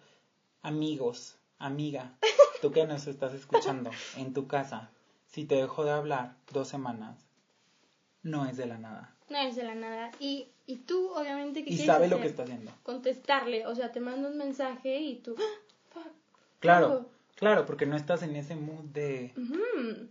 amigos, 0.63 1.36
amiga, 1.59 2.13
tú 2.61 2.71
que 2.71 2.85
nos 2.85 3.07
estás 3.07 3.33
escuchando 3.33 3.91
en 4.15 4.33
tu 4.33 4.47
casa, 4.47 4.89
si 5.27 5.45
te 5.45 5.55
dejó 5.55 5.83
de 5.85 5.91
hablar 5.91 6.35
dos 6.51 6.67
semanas, 6.67 7.17
no 8.23 8.45
es 8.45 8.57
de 8.57 8.65
la 8.65 8.77
nada. 8.77 9.13
No 9.29 9.37
es 9.39 9.55
de 9.55 9.63
la 9.63 9.75
nada. 9.75 10.11
Y, 10.19 10.47
y 10.65 10.77
tú, 10.77 11.09
obviamente, 11.13 11.63
¿qué 11.63 11.73
Y 11.73 11.77
sabe 11.77 12.07
lo 12.07 12.19
que 12.21 12.27
está 12.27 12.43
haciendo. 12.43 12.71
Contestarle, 12.83 13.65
o 13.67 13.75
sea, 13.75 13.91
te 13.91 13.99
manda 13.99 14.29
un 14.29 14.37
mensaje 14.37 14.99
y 14.99 15.15
tú... 15.15 15.35
¡Ah! 15.37 15.43
fuck, 15.93 16.03
Claro, 16.59 16.87
Claro. 16.87 17.09
claro, 17.35 17.65
porque 17.65 17.85
no 17.85 17.95
estás 17.95 18.23
en 18.23 18.35
ese 18.35 18.55
mood 18.55 18.85
de 18.85 19.33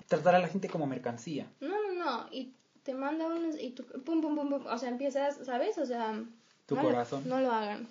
tratar 0.07 0.35
a 0.35 0.39
la 0.39 0.49
gente 0.49 0.69
como 0.69 0.87
mercancía. 0.87 1.51
No, 1.61 1.69
no, 1.69 1.93
no. 2.05 2.27
Y 2.31 2.53
te 2.83 2.95
manda 2.95 3.27
un... 3.27 3.59
Y 3.59 3.71
tú... 3.71 3.85
Pum, 3.85 4.21
pum, 4.21 4.37
pum, 4.37 4.49
pum. 4.51 4.67
O 4.67 4.79
sea, 4.79 4.89
empiezas, 4.91 5.39
¿sabes? 5.45 5.79
O 5.79 5.87
sea... 5.87 6.23
Tu 6.67 6.75
no 6.75 6.83
lo- 6.83 6.89
corazón. 6.89 7.23
no 7.29 7.41
lo 7.41 7.51
hagan. 7.53 7.89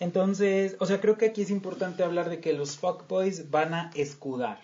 Entonces, 0.00 0.76
o 0.78 0.86
sea, 0.86 1.00
creo 1.00 1.18
que 1.18 1.26
aquí 1.26 1.42
es 1.42 1.50
importante 1.50 2.02
hablar 2.02 2.30
de 2.30 2.40
que 2.40 2.52
los 2.52 2.76
fuckboys 2.76 3.50
van 3.50 3.74
a 3.74 3.90
escudar 3.94 4.60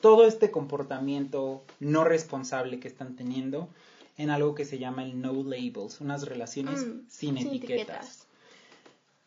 todo 0.00 0.26
este 0.26 0.50
comportamiento 0.50 1.62
no 1.78 2.04
responsable 2.04 2.80
que 2.80 2.88
están 2.88 3.16
teniendo 3.16 3.68
en 4.16 4.30
algo 4.30 4.54
que 4.54 4.64
se 4.64 4.78
llama 4.78 5.04
el 5.04 5.20
no 5.20 5.32
labels, 5.32 6.00
unas 6.00 6.26
relaciones 6.26 6.84
Mm, 6.84 7.08
sin, 7.08 7.38
etiquetas. 7.38 8.26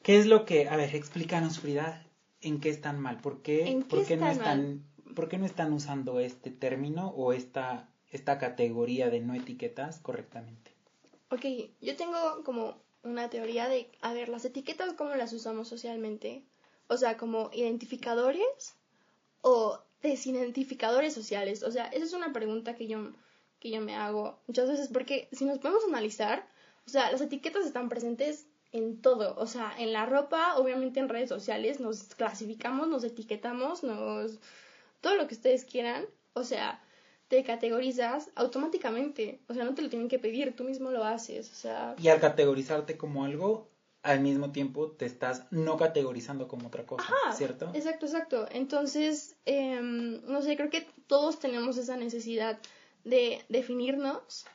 ¿Qué 0.02 0.20
es 0.20 0.26
lo 0.26 0.46
que, 0.46 0.68
a 0.68 0.76
ver, 0.76 0.96
explícanos 0.96 1.60
Frida, 1.60 2.06
en 2.42 2.60
qué 2.60 2.70
están 2.70 3.00
mal? 3.00 3.18
¿Por 3.18 3.42
qué, 3.42 3.68
¿En 3.68 3.84
qué 3.84 3.90
por 3.90 4.06
qué 4.06 4.18
no 4.18 4.28
están 4.28 4.60
están, 4.60 5.16
por 5.16 5.30
qué 5.30 5.38
no 5.38 5.46
están 5.46 5.74
usando 5.74 6.20
este 6.20 6.52
término 6.52 7.08
o 7.10 7.34
esta, 7.34 7.88
esta 8.12 8.38
categoría 8.38 9.10
de 9.10 9.22
no 9.22 9.34
etiquetas 9.34 10.00
correctamente? 10.00 10.72
Ok, 11.32 11.46
yo 11.82 11.96
tengo 11.96 12.44
como 12.44 12.76
una 13.04 13.30
teoría 13.30 13.68
de, 13.68 13.92
a 14.02 14.14
ver, 14.14 14.30
las 14.30 14.46
etiquetas, 14.46 14.94
¿cómo 14.94 15.16
las 15.16 15.34
usamos 15.34 15.68
socialmente? 15.68 16.44
O 16.88 16.98
sea, 16.98 17.18
como 17.18 17.50
identificadores 17.54 18.76
o 19.42 19.84
desidentificadores 20.02 21.14
sociales. 21.14 21.64
O 21.64 21.72
sea, 21.72 21.88
esa 21.88 22.06
es 22.06 22.14
una 22.14 22.34
pregunta 22.34 22.76
que 22.76 22.88
yo, 22.88 23.14
que 23.60 23.70
yo 23.70 23.82
me 23.82 23.96
hago 23.96 24.40
muchas 24.48 24.70
veces 24.70 24.90
porque 24.92 25.30
si 25.32 25.46
nos 25.46 25.60
podemos 25.60 25.84
analizar, 25.86 26.48
o 26.86 26.90
sea, 26.90 27.12
las 27.12 27.22
etiquetas 27.22 27.66
están 27.66 27.90
presentes 27.90 28.48
en 28.72 29.02
todo, 29.02 29.36
o 29.38 29.48
sea, 29.48 29.74
en 29.78 29.94
la 29.94 30.06
ropa, 30.06 30.56
obviamente 30.58 31.00
en 31.00 31.10
redes 31.10 31.30
sociales, 31.30 31.80
nos 31.80 32.04
clasificamos, 32.16 32.88
nos 32.88 33.04
etiquetamos, 33.04 33.84
nos... 33.84 34.40
todo 35.00 35.16
lo 35.16 35.28
que 35.28 35.36
ustedes 35.36 35.64
quieran, 35.64 36.06
O 36.34 36.44
sea, 36.44 36.84
te 37.28 37.44
categorizas 37.44 38.30
automáticamente. 38.36 39.40
O 39.48 39.54
sea, 39.54 39.64
no 39.64 39.74
te 39.74 39.82
lo 39.82 39.90
tienen 39.90 40.10
que 40.10 40.20
pedir, 40.20 40.56
tú 40.56 40.64
mismo 40.64 40.92
lo 40.92 41.04
haces. 41.04 41.52
O 41.52 41.56
sea. 41.56 41.96
Y 42.02 42.08
al 42.10 42.20
categorizarte 42.20 42.98
como 42.98 43.26
algo, 43.26 43.70
al 44.04 44.20
mismo 44.20 44.52
tiempo 44.52 44.92
te 44.92 45.06
estás 45.06 45.46
no 45.50 45.78
categorizando 45.78 46.48
como 46.48 46.68
otra 46.68 46.86
cosa, 46.86 47.08
¿cierto? 47.36 47.72
Exacto, 47.74 48.06
exacto. 48.06 48.48
Entonces, 48.52 49.36
em, 49.46 50.22
no 50.26 50.42
sé, 50.42 50.58
creo 50.58 50.70
que 50.70 50.88
todos 51.08 51.40
tenemos 51.40 51.78
esa 51.78 51.96
necesidad 51.96 52.60
de 53.06 53.42
definirnos 53.50 54.46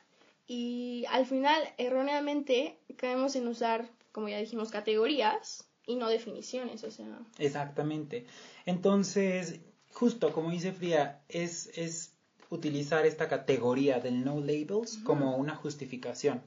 y 0.47 1.05
al 1.09 1.25
final 1.25 1.61
erróneamente 1.77 2.77
caemos 2.95 3.35
en 3.35 3.47
usar, 3.47 3.89
como 4.11 4.29
ya 4.29 4.37
dijimos, 4.37 4.69
categorías 4.69 5.67
y 5.85 5.95
no 5.95 6.09
definiciones, 6.09 6.83
o 6.83 6.91
sea. 6.91 7.19
Exactamente. 7.39 8.27
Entonces, 8.65 9.59
justo 9.91 10.31
como 10.31 10.51
dice 10.51 10.71
Fría, 10.73 11.23
es, 11.27 11.71
es 11.75 12.13
utilizar 12.49 13.05
esta 13.05 13.27
categoría 13.27 13.99
del 13.99 14.23
no 14.23 14.39
labels 14.39 14.97
como 15.03 15.35
una 15.37 15.55
justificación. 15.55 16.41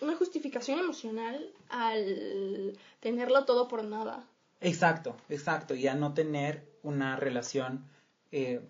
Una 0.00 0.14
justificación 0.14 0.78
emocional 0.78 1.50
al 1.68 2.78
tenerlo 3.00 3.44
todo 3.44 3.68
por 3.68 3.84
nada. 3.84 4.24
Exacto, 4.60 5.16
exacto, 5.28 5.74
y 5.74 5.86
a 5.86 5.94
no 5.94 6.14
tener 6.14 6.64
una 6.82 7.16
relación 7.16 7.84
eh, 8.30 8.60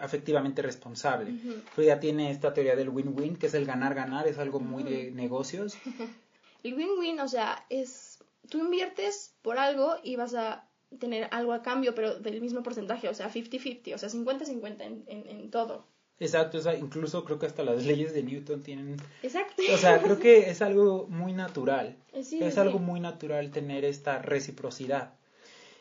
afectivamente 0.00 0.62
responsable. 0.62 1.34
Frida 1.74 2.00
tiene 2.00 2.30
esta 2.30 2.54
teoría 2.54 2.76
del 2.76 2.90
win-win, 2.90 3.36
que 3.36 3.46
es 3.46 3.54
el 3.54 3.66
ganar-ganar, 3.66 4.28
es 4.28 4.38
algo 4.38 4.60
muy 4.60 4.82
de 4.82 5.10
negocios. 5.10 5.76
El 6.62 6.74
win-win, 6.74 7.18
o 7.18 7.26
sea, 7.26 7.66
es 7.70 8.22
tú 8.48 8.58
inviertes 8.58 9.34
por 9.42 9.58
algo 9.58 9.96
y 10.02 10.16
vas 10.16 10.34
a 10.34 10.64
tener 10.98 11.28
algo 11.30 11.52
a 11.52 11.62
cambio, 11.62 11.94
pero 11.94 12.18
del 12.18 12.40
mismo 12.40 12.62
porcentaje, 12.62 13.08
o 13.08 13.14
sea, 13.14 13.30
50-50, 13.30 13.94
o 13.94 13.98
sea, 13.98 14.08
50-50 14.08 14.82
en, 14.82 15.04
en, 15.06 15.50
todo. 15.50 15.86
Exacto, 16.22 16.58
o 16.58 16.60
sea, 16.60 16.76
incluso 16.76 17.24
creo 17.24 17.40
que 17.40 17.46
hasta 17.46 17.64
las 17.64 17.84
leyes 17.90 18.14
de 18.14 18.22
Newton 18.22 18.62
tienen... 18.62 18.96
Exacto. 19.24 19.60
O 19.74 19.76
sea, 19.76 20.00
creo 20.00 20.20
que 20.20 20.50
es 20.50 20.62
algo 20.62 21.06
muy 21.08 21.32
natural. 21.32 21.96
es 22.12 22.58
algo 22.58 22.78
muy 22.78 23.00
natural 23.00 23.50
tener 23.50 23.84
esta 23.84 24.20
reciprocidad. 24.20 25.14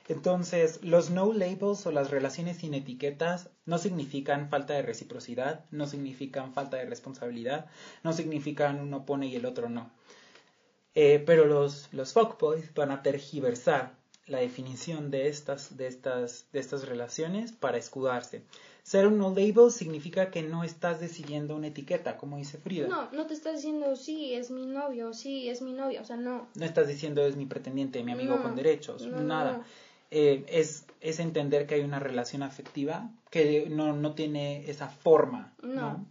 Entonces, 0.07 0.83
los 0.83 1.12
no 1.12 1.31
labels 1.31 1.86
o 1.86 1.91
las 1.91 2.10
relaciones 2.10 2.57
sin 2.57 2.74
etiquetas 2.74 3.50
no 3.65 3.77
significan 3.77 4.50
falta 4.50 4.74
de 4.74 4.81
reciprocidad, 4.81 5.65
no 5.69 5.86
significan 5.86 6.53
falta 6.53 6.77
de 6.77 6.86
responsabilidad, 6.86 7.67
no 8.03 8.12
significan 8.12 8.79
uno 8.79 9.05
pone 9.05 9.27
y 9.27 9.36
el 9.36 9.45
otro 9.45 9.69
no. 9.69 9.91
Eh, 10.95 11.24
pero 11.24 11.45
los, 11.45 11.88
los 11.93 12.13
fuckboys 12.13 12.74
van 12.74 12.89
a 12.91 13.03
tergiversar 13.03 13.93
la 14.25 14.39
definición 14.39 15.12
de 15.12 15.27
estas, 15.27 15.77
de, 15.77 15.88
estas, 15.88 16.48
de 16.51 16.60
estas 16.60 16.88
relaciones 16.88 17.51
para 17.51 17.77
escudarse. 17.77 18.43
Ser 18.83 19.07
un 19.07 19.19
no 19.19 19.29
label 19.29 19.71
significa 19.71 20.31
que 20.31 20.41
no 20.41 20.63
estás 20.63 21.00
decidiendo 21.00 21.55
una 21.55 21.67
etiqueta, 21.67 22.17
como 22.17 22.38
dice 22.38 22.57
Frida. 22.57 22.88
No, 22.88 23.11
no 23.11 23.27
te 23.27 23.33
estás 23.33 23.55
diciendo 23.57 23.95
sí, 23.95 24.33
es 24.33 24.50
mi 24.50 24.65
novio, 24.65 25.13
sí, 25.13 25.50
es 25.50 25.61
mi 25.61 25.73
novia, 25.73 26.01
o 26.01 26.05
sea, 26.05 26.17
no. 26.17 26.47
No 26.55 26.65
estás 26.65 26.88
diciendo 26.88 27.25
es 27.25 27.35
mi 27.35 27.45
pretendiente, 27.45 28.03
mi 28.03 28.11
amigo 28.11 28.41
con 28.41 28.55
derechos, 28.55 29.05
nada. 29.05 29.63
Eh, 30.09 30.43
es, 30.50 30.85
es 31.00 31.19
entender 31.19 31.67
que 31.67 31.75
hay 31.75 31.81
una 31.81 32.00
relación 32.00 32.43
afectiva 32.43 33.09
que 33.29 33.67
no, 33.69 33.93
no 33.93 34.13
tiene 34.13 34.69
esa 34.69 34.89
forma, 34.89 35.53
¿no? 35.61 36.05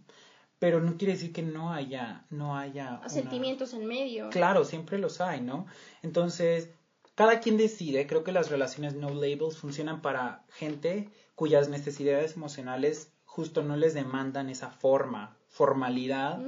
Pero 0.57 0.79
no 0.79 0.97
quiere 0.97 1.13
decir 1.13 1.33
que 1.33 1.41
no 1.43 1.73
haya, 1.73 2.23
no 2.29 2.57
haya 2.57 3.01
sentimientos 3.07 3.73
en 3.73 3.85
medio. 3.85 4.29
Claro, 4.29 4.63
siempre 4.63 4.97
los 4.97 5.21
hay, 5.21 5.41
¿no? 5.41 5.67
Entonces, 6.03 6.69
cada 7.21 7.39
quien 7.39 7.55
decide, 7.55 8.07
creo 8.07 8.23
que 8.23 8.31
las 8.31 8.49
relaciones 8.49 8.95
no 8.95 9.09
labels 9.11 9.55
funcionan 9.55 10.01
para 10.01 10.43
gente 10.49 11.07
cuyas 11.35 11.69
necesidades 11.69 12.35
emocionales 12.35 13.13
justo 13.25 13.61
no 13.61 13.77
les 13.77 13.93
demandan 13.93 14.49
esa 14.49 14.71
forma, 14.71 15.37
formalidad 15.47 16.41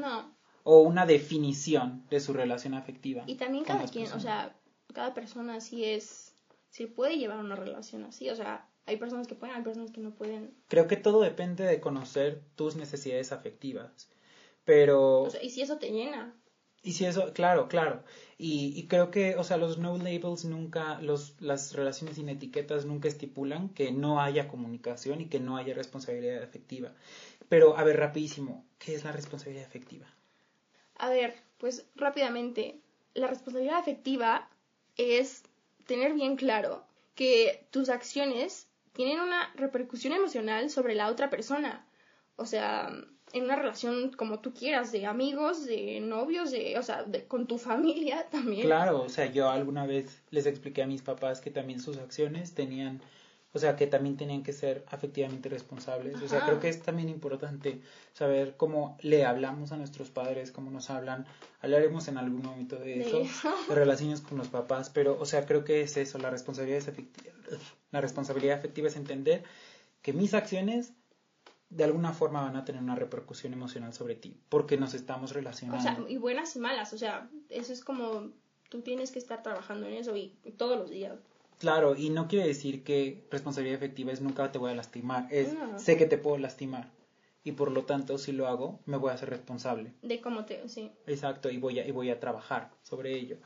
o 0.63 0.80
una 0.80 1.06
definición 1.06 2.08
de 2.10 2.20
su 2.20 2.34
relación 2.34 2.74
afectiva. 2.74 3.24
Y 3.27 3.36
también 3.36 3.65
cada 3.65 3.86
quien, 3.86 4.12
o 4.13 4.20
sea, 4.20 4.56
cada 4.96 5.13
persona 5.13 5.62
sí 5.62 5.86
es 5.86 6.34
se 6.72 6.88
puede 6.88 7.20
llevar 7.20 7.38
una 7.38 7.56
relación 7.56 8.03
así. 8.06 8.32
O 8.32 8.36
sea, 8.36 8.68
hay 8.88 8.98
personas 8.98 9.27
que 9.27 9.36
pueden, 9.36 9.56
hay 9.56 9.62
personas 9.62 9.92
que 9.92 10.01
no 10.01 10.15
pueden. 10.15 10.58
Creo 10.70 10.88
que 10.88 10.98
todo 10.98 11.22
depende 11.22 11.65
de 11.65 11.80
conocer 11.80 12.42
tus 12.56 12.75
necesidades 12.75 13.32
afectivas. 13.32 14.10
Pero. 14.65 15.22
O 15.22 15.30
sea, 15.30 15.44
y 15.44 15.51
si 15.51 15.62
eso 15.62 15.77
te 15.77 15.92
llena. 15.92 16.36
Y 16.84 16.92
si 16.94 17.06
eso, 17.06 17.32
claro, 17.34 17.70
claro. 17.70 18.04
Y, 18.38 18.74
y 18.75 18.88
creo 18.88 19.10
que, 19.10 19.36
o 19.38 19.44
sea, 19.46 19.56
los 19.56 19.78
no 19.78 19.98
labels 19.98 20.44
nunca, 20.44 21.00
los, 21.02 21.40
las 21.40 21.74
relaciones 21.74 22.18
sin 22.18 22.28
etiquetas 22.28 22.86
nunca 22.86 23.08
estipulan 23.08 23.70
que 23.70 23.94
no 23.94 24.22
haya 24.22 24.50
comunicación 24.50 25.22
y 25.22 25.28
que 25.28 25.40
no 25.40 25.56
haya 25.56 25.74
responsabilidad 25.74 26.44
afectiva. 26.44 26.92
Pero, 27.48 27.78
a 27.78 27.84
ver, 27.86 27.98
rapidísimo, 27.98 28.66
¿qué 28.80 28.96
es 28.96 29.06
la 29.06 29.13
responsabilidad 29.13 29.66
afectiva? 29.66 30.08
A 30.98 31.10
ver, 31.10 31.36
pues 31.58 31.86
rápidamente, 31.96 32.82
la 33.13 33.28
responsabilidad 33.28 33.80
afectiva 33.80 34.50
es 34.98 35.44
tener 35.86 36.13
bien 36.13 36.36
claro 36.36 36.84
que 37.16 37.66
tus 37.72 37.88
acciones 37.88 38.68
tienen 38.92 39.22
una 39.22 39.54
repercusión 39.56 40.13
emocional 40.13 40.70
sobre 40.70 40.96
la 40.96 41.08
otra 41.08 41.30
persona. 41.30 41.88
O 42.36 42.46
sea, 42.46 42.92
en 43.34 43.46
una 43.46 43.56
relación 43.56 44.12
como 44.12 44.40
tú 44.40 44.54
quieras, 44.54 44.92
de 44.92 45.06
amigos, 45.06 45.66
de 45.66 46.00
novios, 46.00 46.52
de, 46.52 46.78
o 46.78 46.84
sea, 46.84 47.06
con 47.28 47.48
tu 47.48 47.58
familia 47.58 48.28
también. 48.32 48.66
Claro, 48.66 49.02
o 49.02 49.10
sea, 49.10 49.25
yo 49.25 49.50
alguna 49.50 49.86
vez 49.86 50.22
les 50.30 50.46
expliqué 50.46 50.84
a 50.84 50.88
mis 50.88 51.02
papás 51.02 51.42
que 51.42 51.52
también 51.52 51.80
sus 51.80 51.98
acciones 51.98 52.54
tenían 52.54 53.02
o 53.56 53.60
sea, 53.60 53.75
que 53.75 53.86
también 53.86 54.18
tenían 54.18 54.42
que 54.42 54.52
ser 54.52 54.84
afectivamente 54.90 55.48
responsables. 55.48 56.20
O 56.24 56.28
sea, 56.28 56.44
creo 56.44 56.60
que 56.60 56.70
es 56.70 56.82
también 56.82 57.08
importante 57.08 57.82
saber 58.13 58.56
cómo 58.58 58.98
le 59.02 59.25
hablamos 59.25 59.72
a 59.72 59.78
nuestros 59.78 60.10
padres, 60.10 60.52
cómo 60.52 60.72
nos 60.72 60.90
hablan. 60.90 61.28
Hablaremos 61.62 62.08
en 62.08 62.18
algún 62.18 62.42
momento 62.42 62.78
de 62.78 63.02
eso, 63.02 63.22
de 63.70 63.75
relaciones 63.75 64.22
con 64.22 64.40
los 64.40 64.48
papás, 64.48 64.90
pero, 64.90 65.20
o 65.20 65.25
sea, 65.28 65.46
creo 65.46 65.63
que 65.63 65.82
es 65.82 65.98
eso, 65.98 66.18
la 66.18 66.32
responsabilidad, 66.32 66.80
es 66.80 66.90
la 67.92 68.02
responsabilidad 68.02 68.58
afectiva 68.58 68.88
es 68.88 68.96
entender 68.96 69.44
que 70.02 70.13
mis 70.13 70.34
acciones 70.34 70.94
de 71.75 71.84
alguna 71.84 72.13
forma 72.13 72.42
van 72.42 72.56
a 72.56 72.65
tener 72.65 72.82
una 72.82 72.96
repercusión 72.96 73.53
emocional 73.53 73.94
sobre 73.94 74.15
ti, 74.15 74.38
porque 74.50 74.77
nos 74.77 74.94
estamos 74.94 75.34
relacionando. 75.34 75.80
O 75.80 75.82
sea, 75.82 76.06
y 76.08 76.18
buenas 76.18 76.56
y 76.56 76.60
malas, 76.60 76.94
o 76.94 76.98
sea, 76.98 77.30
eso 77.50 77.74
es 77.74 77.84
como 77.84 78.32
tú 78.70 78.82
tienes 78.82 79.12
que 79.12 79.20
estar 79.20 79.44
trabajando 79.44 79.88
en 79.88 79.94
eso 79.94 80.15
y 80.15 80.36
todos 80.58 80.77
los 80.77 80.89
días. 80.89 81.20
Claro, 81.60 81.96
y 81.96 82.10
no 82.10 82.27
quiere 82.27 82.48
decir 82.48 82.84
que 82.84 83.25
responsabilidad 83.32 83.77
efectiva 83.77 84.12
es 84.12 84.20
nunca 84.20 84.51
te 84.51 84.58
voy 84.58 84.72
a 84.72 84.75
lastimar, 84.75 85.27
es 85.32 85.56
sé 85.77 85.98
que 85.98 86.06
te 86.06 86.18
puedo 86.18 86.38
lastimar 86.38 86.92
y 87.44 87.53
por 87.53 87.72
lo 87.72 87.86
tanto 87.86 88.18
si 88.18 88.32
lo 88.32 88.48
hago 88.48 88.80
me 88.86 88.98
voy 88.98 89.12
a 89.12 89.13
hacer 89.13 89.30
responsable. 89.30 89.94
De 90.01 90.20
cómo 90.20 90.46
te, 90.46 90.68
sí. 90.68 90.92
Exacto, 91.08 91.50
y 91.50 91.58
voy 91.58 91.80
a, 91.80 91.88
y 91.88 91.92
voy 91.92 92.10
a 92.10 92.20
trabajar 92.20 92.72
sobre 92.82 93.13
ello. 93.13 93.38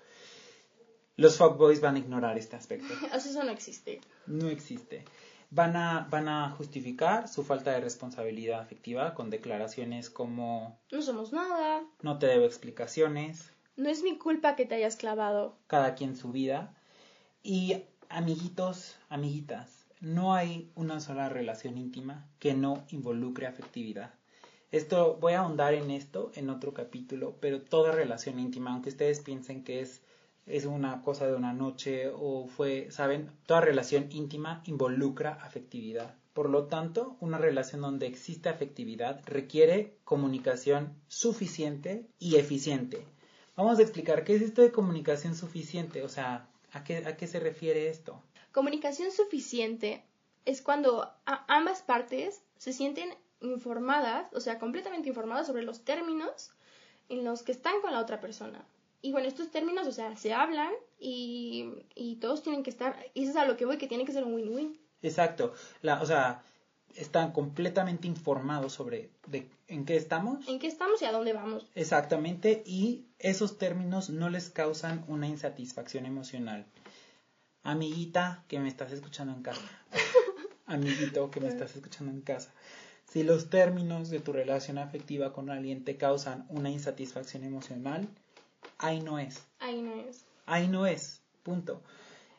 Los 1.15 1.38
fuckboys 1.38 1.81
van 1.81 1.96
a 1.96 2.00
ignorar 2.00 2.38
este 2.38 2.55
aspecto. 2.55 2.93
Eso 3.13 3.43
no 3.43 3.51
existe. 3.51 4.01
No 4.25 4.50
existe. 4.50 5.03
Van 5.50 5.75
a, 5.75 6.08
van 6.10 6.27
a 6.27 6.50
justificar 6.51 7.27
su 7.27 7.44
falta 7.44 7.72
de 7.72 7.82
responsabilidad 7.82 8.60
afectiva 8.60 9.13
con 9.13 9.30
declaraciones 9.30 10.10
como... 10.10 10.80
No 10.92 11.01
somos 11.01 11.32
nada. 11.32 11.84
No 12.01 12.20
te 12.20 12.27
debo 12.27 12.46
explicaciones. 12.46 13.54
No 13.75 13.89
es 13.89 14.04
mi 14.04 14.18
culpa 14.18 14.56
que 14.56 14.66
te 14.66 14.75
hayas 14.75 14.98
clavado. 14.98 15.58
Cada 15.68 15.96
quien 15.96 16.16
su 16.16 16.32
vida. 16.32 16.74
Y 17.44 17.86
Amiguitos, 18.10 18.96
amiguitas, 19.10 19.86
no 20.00 20.34
hay 20.34 20.72
una 20.75 21.01
sola 21.01 21.27
relación 21.27 21.77
íntima 21.77 22.25
que 22.39 22.54
no 22.54 22.86
involucre 22.89 23.48
afectividad. 23.48 24.13
Esto, 24.72 25.18
voy 25.20 25.34
a 25.34 25.42
ahondar 25.42 25.74
en 25.74 25.92
esto 25.92 26.32
en 26.36 26.50
otro 26.50 26.74
capítulo, 26.74 27.36
pero 27.42 27.62
toda 27.62 27.92
relación 27.92 28.39
íntima, 28.39 28.72
aunque 28.72 28.89
ustedes 28.89 29.20
piensen 29.20 29.66
que 29.66 29.82
es, 29.82 30.01
es 30.48 30.66
una 30.66 31.01
cosa 31.01 31.27
de 31.27 31.36
una 31.36 31.54
noche 31.54 32.10
o 32.13 32.48
fue, 32.48 32.89
saben, 32.92 33.30
toda 33.46 33.62
relación 33.62 34.08
íntima 34.12 34.63
involucra 34.66 35.34
afectividad. 35.34 36.16
Por 36.34 36.50
lo 36.50 36.66
tanto, 36.66 37.18
una 37.20 37.38
relación 37.38 37.82
donde 37.82 38.08
existe 38.08 38.50
afectividad 38.50 39.22
requiere 39.25 39.98
comunicación 40.04 40.94
suficiente 41.08 42.06
y 42.20 42.36
eficiente. 42.36 43.06
Vamos 43.56 43.80
a 43.80 43.82
explicar 43.82 44.24
qué 44.24 44.36
es 44.36 44.42
esto 44.42 44.62
de 44.62 44.72
comunicación 44.72 45.36
suficiente, 45.36 46.04
o 46.04 46.10
sea, 46.10 46.48
¿A 46.74 46.84
qué, 46.84 47.27
se 47.27 47.39
refiere 47.39 47.89
esto? 47.89 48.22
Comunicación 48.51 49.12
suficiente 49.12 50.04
es 50.46 50.62
cuando 50.62 51.12
ambas 51.25 51.82
partes 51.82 52.42
se 52.58 52.74
sienten 52.74 53.13
informadas, 53.42 54.32
o 54.34 54.39
sea, 54.39 54.60
completamente 54.60 55.10
informadas 55.10 55.48
sobre 55.48 55.63
los 55.63 55.84
términos 55.84 56.51
en 57.10 57.24
los 57.24 57.44
que 57.44 57.51
están 57.51 57.82
con 57.82 57.94
la 57.94 58.01
otra 58.01 58.20
persona. 58.20 58.66
Y 59.01 59.12
bueno, 59.12 59.27
estos 59.27 59.51
términos, 59.51 59.88
o 59.88 59.92
sea, 59.92 60.16
se 60.16 60.34
hablan 60.34 60.72
y, 61.00 62.18
todos 62.20 62.42
tienen 62.42 62.63
que 62.63 62.70
estar, 62.70 62.98
y 63.13 63.24
eso 63.24 63.32
es 63.32 63.38
a 63.38 63.46
lo 63.46 63.58
que 63.58 63.66
voy, 63.66 63.77
que 63.77 63.88
tiene 63.88 64.06
que 64.06 64.12
ser 64.12 64.24
un 64.24 64.34
win-win. 64.34 64.80
Exacto, 65.01 65.54
la, 65.82 66.01
o 66.01 66.06
sea, 66.06 66.42
están 66.96 67.32
completamente 67.32 68.08
informados 68.08 68.74
sobre 68.74 69.12
de, 69.27 69.48
en 69.68 69.86
qué 69.86 69.96
estamos. 69.96 70.48
En 70.48 70.58
qué 70.58 70.68
estamos 70.68 71.01
y 71.01 71.06
a 71.06 71.12
dónde 71.12 71.34
vamos. 71.34 71.68
Exactamente, 71.75 72.63
y 72.66 73.06
esos 73.20 73.58
términos 73.58 74.10
no 74.10 74.30
les 74.30 74.50
causan 74.50 75.06
una 75.08 75.27
insatisfacción 75.27 76.06
emocional. 76.06 76.66
Amiguita 77.63 78.44
que 78.48 78.60
me 78.60 78.68
estás 78.68 78.92
escuchando 78.92 79.34
en 79.34 79.44
casa. 79.44 79.62
Amiguito 80.66 81.30
que 81.30 81.39
me 81.39 81.50
estás 81.50 81.75
escuchando 81.75 82.12
en 82.12 82.22
casa. 82.22 82.51
Si 83.10 83.24
los 83.24 83.50
términos 83.50 84.10
de 84.10 84.20
tu 84.20 84.34
relación 84.34 84.77
afectiva 84.77 85.34
con 85.34 85.50
alguien 85.50 85.84
te 85.86 85.98
causan 85.98 86.46
una 86.50 86.70
insatisfacción 86.70 87.44
emocional, 87.44 88.10
ahí 88.77 89.01
no 89.01 89.19
es. 89.19 89.43
Ahí 89.59 89.81
no 89.81 89.93
es. 89.95 90.25
Ahí 90.45 90.67
no 90.67 90.85
es. 90.85 91.21
Punto. 91.43 91.81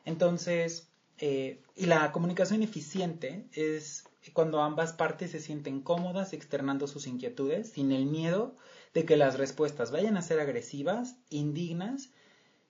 Entonces, 0.05 0.89
eh, 1.19 1.61
y 1.77 1.87
la 1.87 2.13
comunicación 2.13 2.63
eficiente 2.63 3.47
es 3.53 4.05
cuando 4.33 4.61
ambas 4.61 4.93
partes 4.93 5.31
se 5.31 5.41
sienten 5.41 5.81
cómodas 5.81 6.33
externando 6.33 6.87
sus 6.87 7.07
inquietudes 7.07 7.71
sin 7.71 7.93
el 7.93 8.07
miedo 8.07 8.57
de 8.95 9.05
que 9.05 9.17
las 9.17 9.39
respuestas 9.39 9.91
vayan 9.91 10.17
a 10.17 10.23
ser 10.23 10.41
agresivas, 10.41 11.17
indignas 11.31 12.11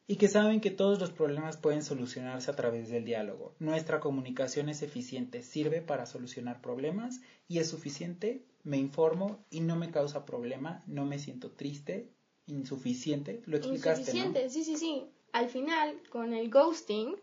y 0.06 0.16
que 0.16 0.28
saben 0.28 0.60
que 0.60 0.70
todos 0.70 0.98
los 0.98 1.10
problemas 1.10 1.58
pueden 1.58 1.82
solucionarse 1.82 2.50
a 2.50 2.56
través 2.56 2.88
del 2.88 3.04
diálogo. 3.04 3.54
Nuestra 3.58 4.00
comunicación 4.00 4.68
es 4.68 4.82
eficiente, 4.82 5.42
sirve 5.42 5.82
para 5.82 6.06
solucionar 6.06 6.62
problemas 6.62 7.20
y 7.46 7.58
es 7.58 7.68
suficiente, 7.68 8.42
me 8.62 8.78
informo 8.78 9.44
y 9.50 9.60
no 9.60 9.76
me 9.76 9.90
causa 9.90 10.24
problema, 10.24 10.82
no 10.86 11.04
me 11.04 11.18
siento 11.18 11.50
triste, 11.50 12.08
insuficiente, 12.48 13.42
lo 13.46 13.56
explicaste. 13.56 14.00
Insuficiente, 14.00 14.50
sí, 14.50 14.64
sí, 14.64 14.76
sí. 14.76 15.04
Al 15.32 15.48
final, 15.48 16.00
con 16.10 16.32
el 16.32 16.50
ghosting, 16.50 17.16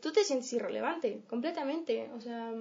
tú 0.00 0.12
te 0.12 0.24
sientes 0.24 0.52
irrelevante, 0.52 1.22
completamente, 1.28 2.10
o 2.16 2.20
sea... 2.20 2.52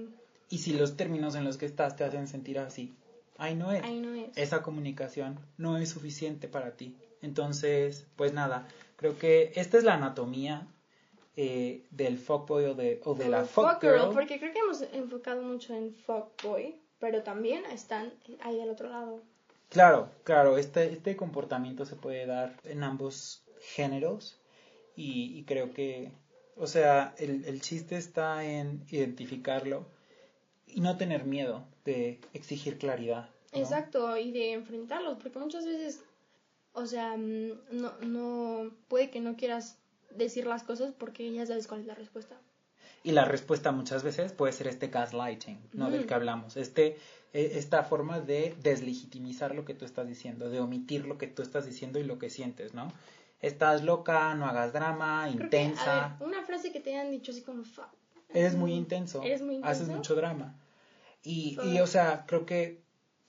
Y 0.49 0.59
si 0.59 0.73
los 0.73 0.95
términos 0.95 1.35
en 1.35 1.43
los 1.43 1.57
que 1.57 1.65
estás 1.65 1.95
te 1.95 2.03
hacen 2.03 2.27
sentir 2.27 2.59
así, 2.59 2.93
ahí 3.37 3.55
no 3.55 3.71
es. 3.71 3.83
Ahí 3.83 3.99
no 3.99 4.13
es. 4.13 4.37
Esa 4.37 4.61
comunicación 4.61 5.39
no 5.57 5.77
es 5.77 5.89
suficiente 5.89 6.47
para 6.47 6.77
ti. 6.77 6.95
Entonces, 7.21 8.05
pues 8.15 8.33
nada, 8.33 8.67
creo 8.95 9.17
que 9.17 9.51
esta 9.55 9.77
es 9.77 9.83
la 9.83 9.95
anatomía 9.95 10.67
eh, 11.35 11.85
del 11.89 12.17
fuckboy 12.17 12.65
o 12.65 12.75
de, 12.75 13.01
o 13.03 13.15
de 13.15 13.27
la 13.27 13.43
fuckgirl. 13.43 14.13
porque 14.13 14.39
creo 14.39 14.53
que 14.53 14.59
hemos 14.59 14.81
enfocado 14.93 15.41
mucho 15.41 15.73
en 15.73 15.93
fuckboy, 15.93 16.79
pero 16.99 17.23
también 17.23 17.65
están 17.65 18.13
ahí 18.41 18.61
al 18.61 18.69
otro 18.69 18.89
lado. 18.89 19.21
Claro, 19.75 20.09
claro, 20.23 20.57
este, 20.57 20.93
este 20.93 21.17
comportamiento 21.17 21.85
se 21.85 21.97
puede 21.97 22.25
dar 22.25 22.55
en 22.63 22.81
ambos 22.81 23.43
géneros 23.59 24.39
y, 24.95 25.43
creo 25.43 25.73
que, 25.73 26.13
o 26.55 26.65
sea, 26.65 27.13
el, 27.17 27.43
el 27.43 27.59
chiste 27.59 27.97
está 27.97 28.45
en 28.45 28.85
identificarlo 28.89 29.85
y 30.65 30.79
no 30.79 30.95
tener 30.95 31.25
miedo 31.25 31.67
de 31.83 32.21
exigir 32.31 32.77
claridad. 32.77 33.27
Exacto, 33.51 34.15
y 34.15 34.31
de 34.31 34.53
enfrentarlos, 34.53 35.17
porque 35.21 35.39
muchas 35.39 35.65
veces, 35.65 36.01
o 36.71 36.85
sea, 36.85 37.17
mm, 37.17 37.51
no, 37.71 37.97
no 37.99 38.71
puede 38.87 39.09
que 39.09 39.19
no 39.19 39.35
quieras 39.35 39.77
decir 40.09 40.47
las 40.47 40.63
cosas 40.63 40.93
porque 40.97 41.29
ya 41.33 41.45
sabes 41.45 41.67
cuál 41.67 41.81
es 41.81 41.87
la 41.87 41.95
respuesta. 41.95 42.39
Y 43.03 43.11
la 43.11 43.25
respuesta 43.25 43.73
muchas 43.73 44.03
veces 44.03 44.31
puede 44.31 44.53
ser 44.53 44.67
este 44.67 44.87
gaslighting, 44.87 45.59
¿no? 45.73 45.91
Del 45.91 46.07
que 46.07 46.13
hablamos. 46.13 46.55
Este, 46.55 46.97
esta 47.35 47.83
forma 47.83 48.21
de 48.21 48.55
deslegitimizar 48.63 49.53
lo 49.53 49.65
que 49.65 49.73
tú 49.73 49.83
estás 49.83 50.07
diciendo, 50.07 50.49
de 50.49 50.61
omitir 50.61 51.05
lo 51.05 51.17
que 51.17 51.27
tú 51.27 51.41
estás 51.41 51.65
diciendo 51.65 51.99
y 51.99 52.03
lo 52.03 52.17
que 52.17 52.29
sientes, 52.29 52.73
¿no? 52.73 52.91
Estás 53.41 53.83
loca, 53.83 54.33
no 54.35 54.45
hagas 54.45 54.71
drama, 54.71 55.29
intensa. 55.29 56.17
una 56.21 56.43
frase 56.43 56.71
que 56.71 56.79
te 56.79 56.91
hayan 56.91 57.11
dicho 57.11 57.31
así 57.31 57.41
como... 57.41 57.63
Eres 58.29 58.55
muy 58.55 58.73
intenso. 58.73 59.21
Eres 59.21 59.41
muy 59.41 59.55
intenso. 59.55 59.71
Haces 59.71 59.89
mucho 59.89 60.15
drama. 60.15 60.55
Y, 61.23 61.57
y, 61.63 61.79
o 61.79 61.87
sea, 61.87 62.25
creo 62.25 62.45
que 62.45 62.81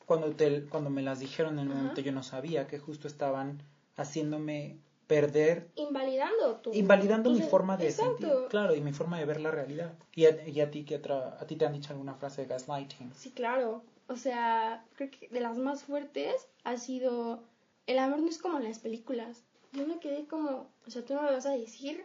cuando, 0.06 0.30
te, 0.30 0.66
cuando 0.66 0.90
me 0.90 1.02
las 1.02 1.18
dijeron 1.18 1.58
en 1.58 1.68
el 1.68 1.74
momento 1.74 2.00
yo 2.00 2.12
no 2.12 2.22
sabía 2.22 2.66
que 2.66 2.78
justo 2.78 3.08
estaban 3.08 3.62
haciéndome 3.96 4.78
perder 5.06 5.68
invalidando 5.76 6.56
tu 6.56 6.72
invalidando 6.72 7.30
mi 7.30 7.40
forma 7.40 7.76
de 7.76 7.90
sentir 7.90 8.28
claro 8.48 8.74
y 8.74 8.80
mi 8.80 8.92
forma 8.92 9.18
de 9.18 9.24
ver 9.24 9.40
la 9.40 9.50
realidad 9.50 9.94
y 10.14 10.26
a, 10.26 10.48
y 10.48 10.60
a 10.60 10.70
ti 10.70 10.84
que 10.84 10.96
a 10.96 11.46
ti 11.46 11.56
te 11.56 11.64
han 11.64 11.72
dicho 11.72 11.92
alguna 11.92 12.14
frase 12.14 12.42
de 12.42 12.48
gaslighting 12.48 13.12
sí 13.14 13.30
claro 13.30 13.84
o 14.08 14.16
sea 14.16 14.84
creo 14.94 15.10
que 15.10 15.28
de 15.28 15.40
las 15.40 15.56
más 15.58 15.84
fuertes 15.84 16.48
ha 16.64 16.76
sido 16.76 17.42
el 17.86 17.98
amor 17.98 18.20
no 18.20 18.28
es 18.28 18.38
como 18.38 18.58
en 18.58 18.64
las 18.64 18.78
películas 18.78 19.42
yo 19.72 19.86
me 19.86 19.98
quedé 19.98 20.26
como 20.26 20.68
o 20.86 20.90
sea 20.90 21.04
tú 21.04 21.14
no 21.14 21.22
me 21.22 21.32
vas 21.32 21.46
a 21.46 21.56
decir 21.56 22.04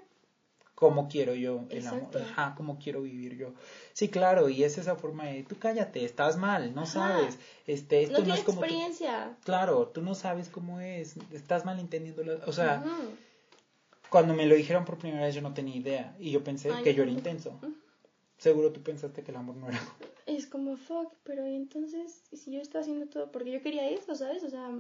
cómo 0.81 1.07
quiero 1.07 1.35
yo 1.35 1.65
el 1.69 1.85
amor, 1.85 2.09
ajá, 2.17 2.55
cómo 2.57 2.79
quiero 2.79 3.03
vivir 3.03 3.37
yo. 3.37 3.53
Sí, 3.93 4.09
claro, 4.09 4.49
y 4.49 4.63
es 4.63 4.79
esa 4.79 4.95
forma 4.95 5.25
de, 5.25 5.43
tú 5.43 5.55
cállate, 5.59 6.03
estás 6.03 6.37
mal, 6.37 6.73
no 6.73 6.87
sabes, 6.87 7.37
este, 7.67 8.01
esto 8.01 8.23
no, 8.25 8.33
es 8.33 8.41
como 8.41 8.61
experiencia. 8.61 9.37
claro, 9.43 9.89
tú 9.89 10.01
no 10.01 10.15
sabes 10.15 10.49
cómo 10.49 10.79
es, 10.79 11.17
estás 11.33 11.65
mal 11.65 11.79
entendiendo, 11.79 12.23
o 12.47 12.51
sea, 12.51 12.83
cuando 14.09 14.33
me 14.33 14.47
lo 14.47 14.55
dijeron 14.55 14.83
por 14.83 14.97
primera 14.97 15.23
vez 15.23 15.35
yo 15.35 15.41
no 15.41 15.53
tenía 15.53 15.75
idea 15.75 16.15
y 16.19 16.31
yo 16.31 16.43
pensé 16.43 16.71
que 16.83 16.95
yo 16.95 17.03
era 17.03 17.11
intenso. 17.11 17.59
Seguro 18.39 18.71
tú 18.71 18.81
pensaste 18.81 19.21
que 19.21 19.29
el 19.29 19.37
amor 19.37 19.57
no 19.57 19.69
era. 19.69 19.79
Es 20.37 20.47
como 20.47 20.77
fuck, 20.77 21.13
pero 21.23 21.45
entonces 21.45 22.23
si 22.31 22.51
yo 22.51 22.61
estaba 22.61 22.81
haciendo 22.81 23.07
todo 23.07 23.31
porque 23.31 23.51
yo 23.51 23.61
quería 23.61 23.89
eso, 23.89 24.15
¿sabes? 24.15 24.43
O 24.43 24.49
sea, 24.49 24.71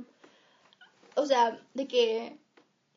o 1.15 1.25
sea, 1.25 1.61
de 1.73 1.87
que 1.87 2.37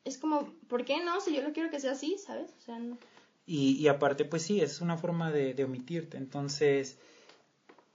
es 0.05 0.17
como, 0.17 0.53
¿por 0.69 0.85
qué 0.85 1.03
no? 1.03 1.19
Si 1.19 1.35
yo 1.35 1.41
lo 1.41 1.51
quiero 1.51 1.69
que 1.69 1.79
sea 1.79 1.91
así, 1.91 2.17
¿sabes? 2.17 2.51
O 2.57 2.61
sea, 2.61 2.79
no. 2.79 2.97
Y, 3.45 3.73
y 3.73 3.87
aparte, 3.89 4.25
pues 4.25 4.43
sí, 4.43 4.61
es 4.61 4.81
una 4.81 4.97
forma 4.97 5.31
de, 5.31 5.53
de 5.53 5.65
omitirte. 5.65 6.17
Entonces, 6.17 6.97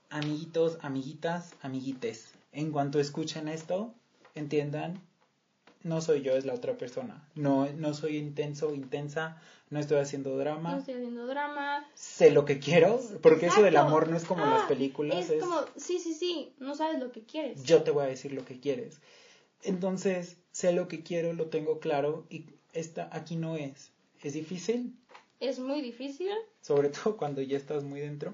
amiguitos, 0.09 0.77
amiguitas, 0.81 1.55
amiguites, 1.61 2.33
en 2.51 2.71
cuanto 2.71 2.99
escuchen 2.99 3.47
esto, 3.47 3.93
entiendan, 4.35 5.01
no 5.83 6.01
soy 6.01 6.21
yo, 6.21 6.33
es 6.33 6.45
la 6.45 6.53
otra 6.53 6.77
persona. 6.77 7.27
No, 7.33 7.67
no 7.73 7.93
soy 7.93 8.17
intenso, 8.17 8.73
intensa, 8.73 9.41
no 9.71 9.79
estoy 9.79 9.99
haciendo 9.99 10.37
drama. 10.37 10.73
No 10.73 10.79
estoy 10.79 10.95
haciendo 10.95 11.25
drama. 11.25 11.89
Sé 11.95 12.29
lo 12.29 12.43
que 12.43 12.59
quiero, 12.59 12.99
porque 13.21 13.47
eso 13.47 13.63
del 13.63 13.77
amor 13.77 14.09
no 14.09 14.17
es 14.17 14.25
como 14.25 14.45
las 14.45 14.63
ah, 14.63 14.67
películas. 14.67 15.29
Es, 15.29 15.41
como, 15.41 15.61
sí, 15.77 15.97
sí, 15.97 16.13
sí, 16.13 16.53
no 16.59 16.75
sabes 16.75 16.99
lo 16.99 17.11
que 17.11 17.23
quieres. 17.23 17.63
Yo 17.63 17.81
te 17.81 17.91
voy 17.91 18.03
a 18.03 18.07
decir 18.07 18.33
lo 18.33 18.43
que 18.43 18.59
quieres. 18.59 18.99
Entonces, 19.63 20.35
sé 20.51 20.73
lo 20.73 20.89
que 20.89 21.03
quiero, 21.03 21.31
lo 21.31 21.47
tengo 21.47 21.79
claro 21.79 22.25
y 22.29 22.47
esta 22.73 23.09
aquí 23.13 23.37
no 23.37 23.55
es. 23.55 23.91
¿Es 24.21 24.33
difícil? 24.33 24.93
Es 25.39 25.57
muy 25.57 25.81
difícil. 25.81 26.31
Sobre 26.61 26.89
todo 26.89 27.15
cuando 27.15 27.41
ya 27.41 27.55
estás 27.55 27.83
muy 27.83 28.01
dentro, 28.01 28.33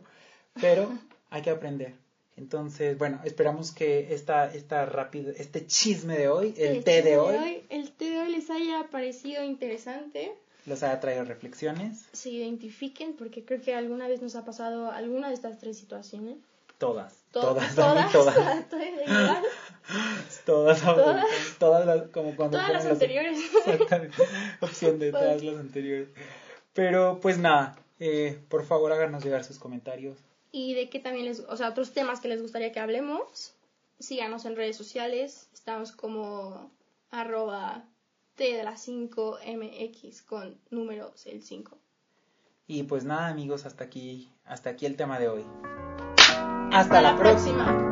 pero 0.60 0.89
hay 1.30 1.43
que 1.43 1.52
aprender. 1.52 1.93
Entonces, 2.36 2.97
bueno, 2.97 3.21
esperamos 3.26 3.71
que 3.71 4.13
esta, 4.13 4.52
esta 4.52 4.88
rápido, 4.88 5.32
este 5.38 5.67
chisme 5.67 6.17
de 6.17 6.30
hoy, 6.30 6.56
el, 6.58 6.84
té 6.84 7.04
de 7.04 7.17
hoy, 7.17 7.63
el 7.69 7.91
té 7.91 8.10
de 8.10 8.19
hoy 8.19 8.32
les 8.32 8.50
haya 8.50 8.88
parecido 8.89 9.43
interesante. 9.43 10.32
Les 10.67 10.84
haya 10.84 10.99
traído 10.99 11.23
reflexiones. 11.23 12.08
Se 12.12 12.30
identifiquen, 12.30 13.13
porque 13.13 13.45
creo 13.45 13.62
que 13.62 13.73
alguna 13.73 14.10
vez 14.10 14.21
nos 14.21 14.36
ha 14.36 14.43
pasado 14.43 14.91
alguna 14.91 15.30
de 15.30 15.34
estas 15.34 15.58
tres 15.60 15.77
situaciones. 15.77 16.38
Todas. 16.77 17.23
todas. 17.32 17.73
Todas. 17.73 18.12
Todas. 18.13 18.71
todas. 20.45 20.82
todas. 20.82 21.25
Todas 21.58 21.86
las, 21.86 22.10
como 22.10 22.36
cuando 22.36 22.58
todas 22.58 22.73
las 22.73 22.86
anteriores. 22.86 23.39
Exactamente. 23.65 24.23
Opción 24.60 24.99
de 24.99 25.12
todas 25.12 25.41
las 25.41 25.56
anteriores. 25.56 26.10
Pero 26.73 27.19
pues 27.21 27.38
nada, 27.38 27.77
eh, 28.01 28.38
por 28.49 28.65
favor 28.65 28.91
háganos 28.91 29.23
llegar 29.23 29.45
sus 29.45 29.60
comentarios. 29.60 30.17
Y 30.51 30.73
de 30.73 30.89
qué 30.89 30.99
también 30.99 31.25
les, 31.27 31.39
o 31.39 31.56
sea, 31.56 31.69
otros 31.69 31.93
temas 31.93 32.19
que 32.19 32.27
les 32.27 32.41
gustaría 32.41 32.73
que 32.73 32.82
hablemos. 32.82 33.53
Síganos 33.99 34.43
en 34.43 34.58
redes 34.58 34.75
sociales. 34.75 35.49
Estamos 35.53 35.93
como 35.93 36.69
arroba 37.10 37.86
T 38.38 38.56
de 38.56 38.63
la 38.63 38.78
5 38.78 39.39
MX 39.45 40.21
con 40.21 40.58
números 40.69 41.26
el 41.26 41.41
5. 41.41 41.78
Y 42.67 42.84
pues 42.84 43.04
nada 43.04 43.30
amigos, 43.30 43.65
hasta 43.65 43.84
aquí, 43.84 44.32
hasta 44.45 44.69
aquí 44.69 44.86
el 44.86 44.95
tema 44.95 45.19
de 45.19 45.28
hoy. 45.28 45.43
Hasta, 46.71 47.02
la 47.02 47.17
próxima. 47.17 47.87